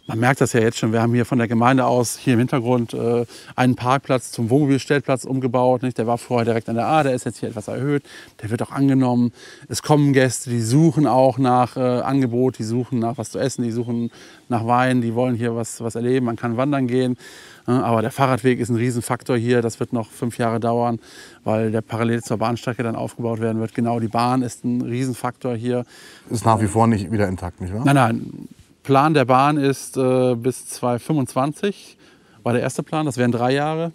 Man 0.07 0.19
merkt 0.19 0.41
das 0.41 0.53
ja 0.53 0.61
jetzt 0.61 0.79
schon. 0.79 0.93
Wir 0.93 1.01
haben 1.01 1.15
hier 1.15 1.25
von 1.25 1.39
der 1.39 1.47
Gemeinde 1.47 1.87
aus 1.87 2.17
hier 2.17 2.35
im 2.35 2.41
Hintergrund 2.41 2.93
äh, 2.93 3.25
einen 3.55 3.77
Parkplatz 3.77 4.33
zum 4.33 4.51
Wohnmobilstellplatz 4.51 5.25
umgebaut. 5.25 5.83
Nicht? 5.83 5.97
Der 5.97 6.09
war 6.09 6.19
vorher 6.19 6.45
direkt 6.45 6.69
an 6.69 6.75
der 6.75 6.87
A, 6.87 7.05
der 7.05 7.15
ist 7.15 7.25
jetzt 7.25 7.39
hier 7.39 7.49
etwas 7.49 7.69
erhöht. 7.69 8.03
Der 8.43 8.51
wird 8.51 8.63
auch 8.63 8.73
angenommen. 8.73 9.33
Es 9.69 9.83
kommen 9.83 10.13
Gäste, 10.13 10.51
die 10.51 10.61
suchen 10.61 11.07
auch 11.07 11.39
nach 11.39 11.77
äh, 11.77 11.81
Angebot, 11.81 12.59
die 12.59 12.65
suchen 12.65 12.99
nach 12.99 13.17
was 13.17 13.31
zu 13.31 13.39
essen, 13.39 13.63
die 13.63 13.71
suchen 13.71 14.11
nach 14.49 14.67
Wein, 14.67 15.03
die 15.03 15.15
wollen 15.15 15.37
hier 15.37 15.55
was, 15.55 15.81
was 15.81 15.95
erleben. 15.95 16.27
Man 16.27 16.37
kann 16.37 16.57
wandern 16.57 16.89
gehen. 16.89 17.17
Äh, 17.69 17.71
Aber 17.71 18.03
der 18.03 18.11
Fahrradweg 18.11 18.59
ist 18.59 18.71
ein 18.71 18.77
Riesenfaktor 18.77 19.37
hier. 19.37 19.63
Das 19.63 19.79
wird 19.79 19.93
noch 19.93 20.11
fünf 20.11 20.37
Jahre 20.37 20.59
dauern, 20.59 20.99
weil 21.45 21.71
der 21.71 21.81
parallel 21.81 22.23
zur 22.23 22.39
Bahnstrecke 22.39 22.83
dann 22.83 22.97
aufgebaut 22.97 23.41
werden 23.41 23.61
wird. 23.61 23.73
Genau, 23.73 24.01
die 24.01 24.09
Bahn 24.09 24.43
ist 24.43 24.65
ein 24.65 24.83
Riesenfaktor 24.83 25.55
hier. 25.55 25.85
Ist 26.29 26.45
nach 26.45 26.61
wie 26.61 26.67
vor 26.67 26.89
nicht 26.89 27.13
wieder 27.13 27.29
intakt, 27.29 27.61
nicht 27.61 27.73
wahr? 27.73 27.85
Nein, 27.85 27.95
nein. 27.95 28.49
Plan 28.83 29.15
der 29.15 29.25
Bahn 29.25 29.57
ist 29.57 29.97
äh, 29.97 30.35
bis 30.35 30.67
2025 30.69 31.97
war 32.43 32.53
der 32.53 32.63
erste 32.63 32.83
Plan. 32.83 33.07
Das 33.07 33.17
wären 33.17 33.33
drei 33.33 33.53
Jahre. 33.53 33.93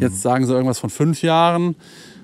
Jetzt 0.00 0.20
sagen 0.22 0.44
sie 0.46 0.52
irgendwas 0.52 0.80
von 0.80 0.90
fünf 0.90 1.22
Jahren. 1.22 1.76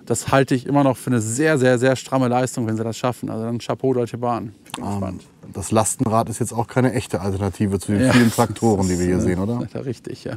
Das 0.05 0.33
halte 0.33 0.55
ich 0.57 0.67
immer 0.67 0.83
noch 0.83 0.97
für 0.97 1.11
eine 1.11 1.21
sehr, 1.21 1.59
sehr, 1.59 1.79
sehr 1.79 1.95
stramme 1.95 2.27
Leistung, 2.27 2.67
wenn 2.67 2.77
sie 2.77 2.83
das 2.83 2.97
schaffen. 2.99 3.31
Also 3.31 3.45
dann 3.45 3.59
Chapeau 3.59 3.95
Deutsche 3.95 4.19
Bahn. 4.19 4.53
Gespannt. 4.75 5.23
Das 5.53 5.71
Lastenrad 5.71 6.29
ist 6.29 6.41
jetzt 6.41 6.53
auch 6.53 6.67
keine 6.67 6.93
echte 6.93 7.21
Alternative 7.21 7.79
zu 7.79 7.93
den 7.93 8.01
Ja. 8.07 8.13
vielen 8.13 8.33
Traktoren, 8.33 8.89
die 8.89 8.99
wir 8.99 9.07
hier 9.07 9.21
sehen, 9.21 9.39
oder? 9.39 9.61
Richtig, 9.85 10.25
ja. 10.25 10.35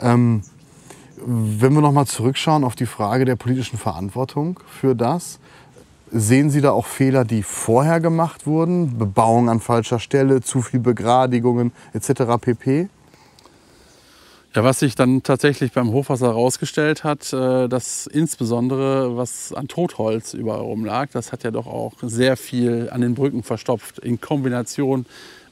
Ähm, 0.00 0.42
wenn 1.24 1.72
wir 1.72 1.80
noch 1.80 1.92
mal 1.92 2.06
zurückschauen 2.06 2.64
auf 2.64 2.74
die 2.74 2.86
Frage 2.86 3.24
der 3.24 3.36
politischen 3.36 3.78
Verantwortung 3.78 4.58
für 4.66 4.96
das, 4.96 5.38
sehen 6.10 6.50
Sie 6.50 6.60
da 6.60 6.70
auch 6.70 6.86
Fehler, 6.86 7.24
die 7.24 7.42
vorher 7.42 8.00
gemacht 8.00 8.46
wurden? 8.46 8.98
Bebauung 8.98 9.48
an 9.48 9.60
falscher 9.60 9.98
Stelle, 9.98 10.40
zu 10.40 10.62
viel 10.62 10.80
Begradigungen 10.80 11.72
etc. 11.92 12.38
pp? 12.40 12.88
Ja, 14.54 14.62
was 14.62 14.78
sich 14.78 14.94
dann 14.94 15.24
tatsächlich 15.24 15.72
beim 15.72 15.90
Hochwasser 15.90 16.28
herausgestellt 16.28 17.02
hat, 17.02 17.32
äh, 17.32 17.68
dass 17.68 18.06
insbesondere 18.06 19.16
was 19.16 19.52
an 19.52 19.66
Totholz 19.66 20.32
überall 20.32 20.60
rumlag, 20.60 21.08
das 21.12 21.32
hat 21.32 21.42
ja 21.42 21.50
doch 21.50 21.66
auch 21.66 21.94
sehr 22.02 22.36
viel 22.36 22.88
an 22.92 23.00
den 23.00 23.14
Brücken 23.14 23.42
verstopft. 23.42 23.98
In 23.98 24.20
Kombination 24.20 25.06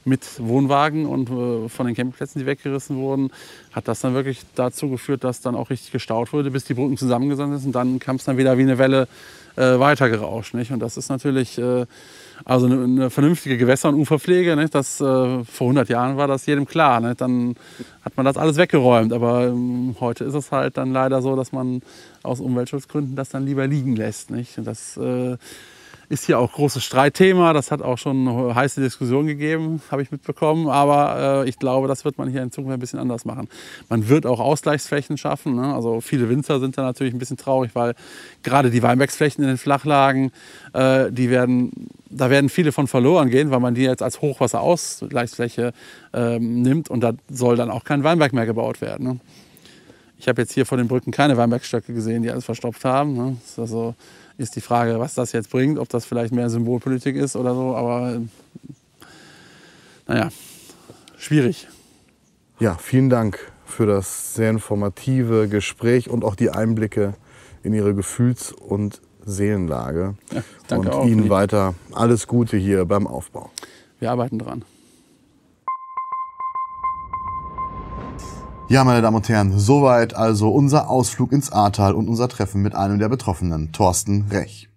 mit 0.05 0.25
Wohnwagen 0.39 1.05
und 1.05 1.29
äh, 1.29 1.69
von 1.69 1.85
den 1.85 1.95
Campingplätzen, 1.95 2.39
die 2.39 2.45
weggerissen 2.45 2.97
wurden, 2.97 3.31
hat 3.71 3.87
das 3.87 4.01
dann 4.01 4.13
wirklich 4.13 4.41
dazu 4.55 4.89
geführt, 4.89 5.23
dass 5.23 5.41
dann 5.41 5.55
auch 5.55 5.69
richtig 5.69 5.91
gestaut 5.91 6.33
wurde, 6.33 6.51
bis 6.51 6.65
die 6.65 6.73
Brücken 6.73 6.97
zusammengesandt 6.97 7.59
sind. 7.59 7.67
Und 7.67 7.75
dann 7.75 7.99
kam 7.99 8.17
es 8.17 8.25
dann 8.25 8.37
wieder 8.37 8.57
wie 8.57 8.63
eine 8.63 8.77
Welle 8.77 9.07
äh, 9.55 9.79
weitergerauscht. 9.79 10.53
Nicht? 10.53 10.71
Und 10.71 10.79
das 10.79 10.97
ist 10.97 11.09
natürlich 11.09 11.57
äh, 11.57 11.85
also 12.45 12.65
eine, 12.65 12.83
eine 12.83 13.09
vernünftige 13.09 13.57
Gewässer- 13.57 13.89
und 13.89 13.95
Uferpflege. 13.95 14.55
Nicht? 14.55 14.75
Das, 14.75 14.99
äh, 14.99 15.43
vor 15.43 15.67
100 15.67 15.89
Jahren 15.89 16.17
war 16.17 16.27
das 16.27 16.45
jedem 16.45 16.65
klar. 16.65 16.99
Nicht? 16.99 17.21
Dann 17.21 17.55
hat 18.03 18.17
man 18.17 18.25
das 18.25 18.37
alles 18.37 18.57
weggeräumt. 18.57 19.13
Aber 19.13 19.47
ähm, 19.47 19.95
heute 19.99 20.23
ist 20.25 20.33
es 20.33 20.51
halt 20.51 20.77
dann 20.77 20.91
leider 20.91 21.21
so, 21.21 21.35
dass 21.35 21.51
man 21.51 21.81
aus 22.23 22.39
Umweltschutzgründen 22.39 23.15
das 23.15 23.29
dann 23.29 23.45
lieber 23.45 23.67
liegen 23.67 23.95
lässt. 23.95 24.31
Nicht? 24.31 24.57
Und 24.57 24.65
das 24.65 24.97
äh, 24.97 25.37
ist 26.13 26.25
hier 26.25 26.37
auch 26.37 26.51
großes 26.51 26.83
Streitthema. 26.83 27.53
Das 27.53 27.71
hat 27.71 27.81
auch 27.81 27.97
schon 27.97 28.27
eine 28.27 28.53
heiße 28.53 28.79
Diskussion 28.79 29.25
gegeben, 29.25 29.81
habe 29.89 30.03
ich 30.03 30.11
mitbekommen. 30.11 30.69
Aber 30.69 31.43
äh, 31.43 31.49
ich 31.49 31.57
glaube, 31.57 31.87
das 31.87 32.05
wird 32.05 32.19
man 32.19 32.29
hier 32.29 32.43
in 32.43 32.51
Zukunft 32.51 32.75
ein 32.75 32.79
bisschen 32.79 32.99
anders 32.99 33.25
machen. 33.25 33.49
Man 33.89 34.07
wird 34.07 34.27
auch 34.27 34.39
Ausgleichsflächen 34.39 35.17
schaffen. 35.17 35.55
Ne? 35.55 35.73
Also 35.73 36.01
viele 36.01 36.29
Winzer 36.29 36.59
sind 36.59 36.77
da 36.77 36.83
natürlich 36.83 37.13
ein 37.13 37.19
bisschen 37.19 37.37
traurig, 37.37 37.71
weil 37.73 37.95
gerade 38.43 38.69
die 38.69 38.83
Weinbergsflächen 38.83 39.43
in 39.43 39.49
den 39.49 39.57
Flachlagen, 39.57 40.31
äh, 40.73 41.11
die 41.11 41.31
werden, 41.31 41.89
da 42.09 42.29
werden 42.29 42.49
viele 42.49 42.71
von 42.71 42.87
verloren 42.87 43.29
gehen, 43.31 43.49
weil 43.49 43.59
man 43.59 43.73
die 43.73 43.81
jetzt 43.81 44.03
als 44.03 44.21
Hochwasserausgleichsfläche 44.21 45.73
ähm, 46.13 46.61
nimmt 46.61 46.89
und 46.89 47.01
da 47.01 47.13
soll 47.29 47.55
dann 47.55 47.71
auch 47.71 47.83
kein 47.83 48.03
Weinberg 48.03 48.33
mehr 48.33 48.45
gebaut 48.45 48.81
werden. 48.81 49.07
Ne? 49.07 49.19
Ich 50.19 50.27
habe 50.27 50.41
jetzt 50.41 50.53
hier 50.53 50.67
vor 50.67 50.77
den 50.77 50.87
Brücken 50.87 51.11
keine 51.11 51.37
Weinbergstöcke 51.37 51.91
gesehen, 51.91 52.21
die 52.21 52.29
alles 52.29 52.45
verstopft 52.45 52.85
haben. 52.85 53.15
Ne? 53.15 53.37
Also 53.57 53.95
ist 54.37 54.55
die 54.55 54.61
Frage, 54.61 54.99
was 54.99 55.13
das 55.13 55.31
jetzt 55.31 55.49
bringt, 55.49 55.79
ob 55.79 55.89
das 55.89 56.05
vielleicht 56.05 56.33
mehr 56.33 56.49
Symbolpolitik 56.49 57.15
ist 57.15 57.35
oder 57.35 57.53
so. 57.53 57.75
Aber 57.75 58.13
äh, 58.13 58.19
naja, 60.07 60.29
schwierig. 61.17 61.67
Ja, 62.59 62.75
vielen 62.75 63.09
Dank 63.09 63.51
für 63.65 63.85
das 63.85 64.35
sehr 64.35 64.49
informative 64.49 65.47
Gespräch 65.47 66.09
und 66.09 66.23
auch 66.23 66.35
die 66.35 66.49
Einblicke 66.49 67.15
in 67.63 67.73
Ihre 67.73 67.95
Gefühls- 67.95 68.51
und 68.51 69.01
Seelenlage. 69.25 70.15
Ja, 70.31 70.43
danke 70.67 70.89
und 70.89 70.93
auch. 70.93 71.07
Ihnen 71.07 71.29
weiter 71.29 71.75
alles 71.93 72.27
Gute 72.27 72.57
hier 72.57 72.85
beim 72.85 73.07
Aufbau. 73.07 73.51
Wir 73.99 74.11
arbeiten 74.11 74.37
dran. 74.37 74.63
Ja, 78.73 78.83
meine 78.83 79.03
Damen 79.03 79.17
und 79.17 79.29
Herren, 79.29 79.59
soweit 79.59 80.15
also 80.15 80.49
unser 80.49 80.89
Ausflug 80.89 81.31
ins 81.31 81.51
Ahrtal 81.51 81.93
und 81.93 82.09
unser 82.09 82.27
Treffen 82.27 82.63
mit 82.63 82.73
einem 82.73 82.97
der 82.97 83.07
Betroffenen, 83.07 83.71
Thorsten 83.71 84.25
Rech. 84.31 84.67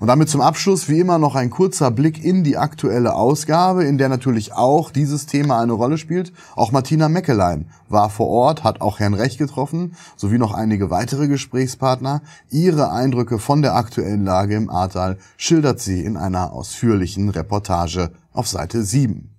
Und 0.00 0.08
damit 0.08 0.28
zum 0.28 0.40
Abschluss 0.40 0.88
wie 0.88 0.98
immer 0.98 1.18
noch 1.18 1.36
ein 1.36 1.48
kurzer 1.48 1.92
Blick 1.92 2.24
in 2.24 2.42
die 2.42 2.56
aktuelle 2.56 3.14
Ausgabe, 3.14 3.84
in 3.84 3.98
der 3.98 4.08
natürlich 4.08 4.54
auch 4.54 4.90
dieses 4.90 5.26
Thema 5.26 5.60
eine 5.60 5.74
Rolle 5.74 5.96
spielt. 5.96 6.32
Auch 6.56 6.72
Martina 6.72 7.08
Meckelein 7.08 7.70
war 7.88 8.10
vor 8.10 8.26
Ort, 8.26 8.64
hat 8.64 8.80
auch 8.80 8.98
Herrn 8.98 9.14
Rech 9.14 9.38
getroffen, 9.38 9.94
sowie 10.16 10.38
noch 10.38 10.52
einige 10.52 10.90
weitere 10.90 11.28
Gesprächspartner. 11.28 12.20
Ihre 12.50 12.90
Eindrücke 12.90 13.38
von 13.38 13.62
der 13.62 13.76
aktuellen 13.76 14.24
Lage 14.24 14.56
im 14.56 14.68
Ahrtal 14.68 15.18
schildert 15.36 15.78
sie 15.78 16.04
in 16.04 16.16
einer 16.16 16.52
ausführlichen 16.52 17.28
Reportage 17.28 18.10
auf 18.32 18.48
Seite 18.48 18.82
7. 18.82 19.33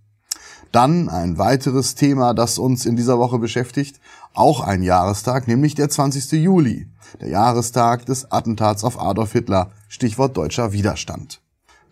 Dann 0.75 1.07
ein 1.07 1.37
weiteres 1.37 1.95
Thema, 1.95 2.33
das 2.33 2.57
uns 2.57 2.85
in 2.85 2.97
dieser 2.97 3.17
Woche 3.17 3.39
beschäftigt, 3.39 4.01
auch 4.33 4.59
ein 4.59 4.83
Jahrestag, 4.83 5.47
nämlich 5.47 5.73
der 5.73 5.87
20. 5.87 6.33
Juli, 6.33 6.89
der 7.21 7.29
Jahrestag 7.29 8.05
des 8.05 8.29
Attentats 8.29 8.83
auf 8.83 8.99
Adolf 8.99 9.31
Hitler, 9.31 9.71
Stichwort 9.87 10.35
deutscher 10.35 10.73
Widerstand. 10.73 11.39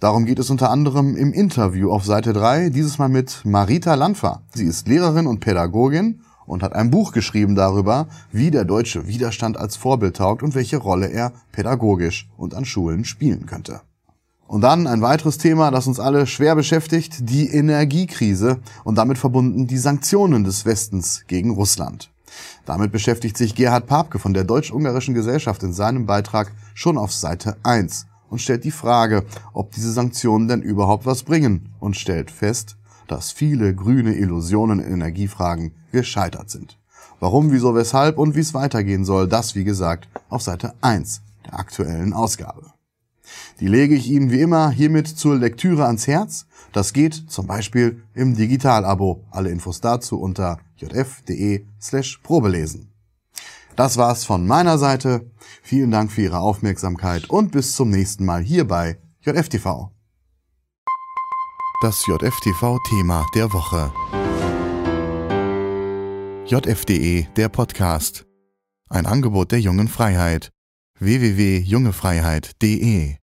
Darum 0.02 0.26
geht 0.26 0.38
es 0.38 0.50
unter 0.50 0.70
anderem 0.70 1.16
im 1.16 1.32
Interview 1.32 1.94
auf 1.94 2.04
Seite 2.04 2.34
3, 2.34 2.72
dieses 2.72 2.98
Mal 2.98 3.08
mit 3.08 3.46
Marita 3.46 3.94
Lanfer. 3.94 4.42
Sie 4.54 4.66
ist 4.66 4.86
Lehrerin 4.90 5.28
und 5.28 5.40
Pädagogin 5.40 6.20
und 6.46 6.62
hat 6.62 6.74
ein 6.74 6.92
Buch 6.92 7.14
geschrieben 7.14 7.56
darüber, 7.56 8.08
wie 8.34 8.52
der 8.52 8.66
deutsche 8.66 9.08
Widerstand 9.08 9.56
als 9.56 9.78
Vorbild 9.78 10.18
taugt 10.18 10.44
und 10.44 10.56
welche 10.56 10.76
Rolle 10.76 11.08
er 11.08 11.32
pädagogisch 11.54 12.30
und 12.36 12.54
an 12.54 12.66
Schulen 12.66 13.06
spielen 13.06 13.46
könnte. 13.46 13.80
Und 14.48 14.62
dann 14.62 14.88
ein 14.88 15.02
weiteres 15.02 15.38
Thema, 15.38 15.72
das 15.72 15.88
uns 15.88 16.00
alle 16.00 16.28
schwer 16.28 16.56
beschäftigt, 16.56 17.30
die 17.30 17.48
Energiekrise 17.48 18.60
und 18.84 18.98
damit 18.98 19.18
verbunden 19.18 19.68
die 19.68 19.78
Sanktionen 19.78 20.44
des 20.44 20.66
Westens 20.66 21.24
gegen 21.28 21.52
Russland. 21.52 22.12
Damit 22.66 22.92
beschäftigt 22.92 23.38
sich 23.38 23.56
Gerhard 23.56 23.88
Papke 23.88 24.20
von 24.20 24.34
der 24.34 24.44
Deutsch-Ungarischen 24.44 25.14
Gesellschaft 25.14 25.64
in 25.64 25.74
seinem 25.74 26.06
Beitrag 26.06 26.52
schon 26.74 26.98
auf 26.98 27.14
Seite 27.14 27.58
1 27.64 28.08
und 28.30 28.40
stellt 28.40 28.64
die 28.64 28.72
Frage, 28.72 29.26
ob 29.54 29.72
diese 29.72 29.92
Sanktionen 29.92 30.48
denn 30.48 30.62
überhaupt 30.62 31.06
was 31.06 31.24
bringen 31.24 31.70
und 31.80 31.96
stellt 31.96 32.32
fest, 32.32 32.78
dass 33.08 33.32
viele 33.32 33.76
grüne 33.76 34.16
Illusionen 34.16 34.80
in 34.80 34.94
Energiefragen 34.94 35.74
gescheitert 35.92 36.50
sind. 36.50 36.80
Warum, 37.20 37.52
wieso, 37.52 37.76
weshalb 37.76 38.18
und 38.18 38.36
wie 38.36 38.40
es 38.40 38.54
weitergehen 38.54 39.06
soll, 39.06 39.28
das 39.28 39.56
wie 39.56 39.64
gesagt 39.64 40.10
auf 40.30 40.42
Seite 40.42 40.74
1 40.82 41.22
der 41.46 41.60
aktuellen 41.60 42.14
Ausgabe. 42.14 42.74
Die 43.60 43.68
lege 43.68 43.96
ich 43.96 44.10
Ihnen 44.10 44.32
wie 44.32 44.42
immer 44.42 44.72
hiermit 44.72 45.08
zur 45.08 45.38
Lektüre 45.38 45.86
ans 45.86 46.08
Herz. 46.08 46.48
Das 46.72 46.94
geht 46.94 47.26
zum 47.28 47.48
Beispiel 47.48 48.04
im 48.14 48.36
Digitalabo. 48.36 49.26
Alle 49.32 49.50
Infos 49.50 49.82
dazu 49.82 50.20
unter 50.20 50.60
jf.de 50.78 51.66
slash 51.82 52.20
probelesen. 52.24 52.94
Das 53.76 53.98
war's 53.98 54.24
von 54.26 54.46
meiner 54.46 54.78
Seite. 54.78 55.32
Vielen 55.62 55.92
Dank 55.92 56.12
für 56.12 56.22
Ihre 56.22 56.40
Aufmerksamkeit 56.40 57.30
und 57.30 57.52
bis 57.52 57.76
zum 57.76 57.90
nächsten 57.90 58.26
Mal 58.26 58.44
hier 58.44 58.68
bei 58.68 59.00
JFTV. 59.22 59.90
Das 61.82 62.06
JFTV-Thema 62.08 63.26
der 63.36 63.52
Woche. 63.52 63.92
JFDE, 66.46 67.28
der 67.36 67.50
Podcast. 67.50 68.26
Ein 68.90 69.06
Angebot 69.06 69.52
der 69.52 69.60
jungen 69.60 69.88
Freiheit. 69.88 70.50
www.jungefreiheit.de 71.00 73.23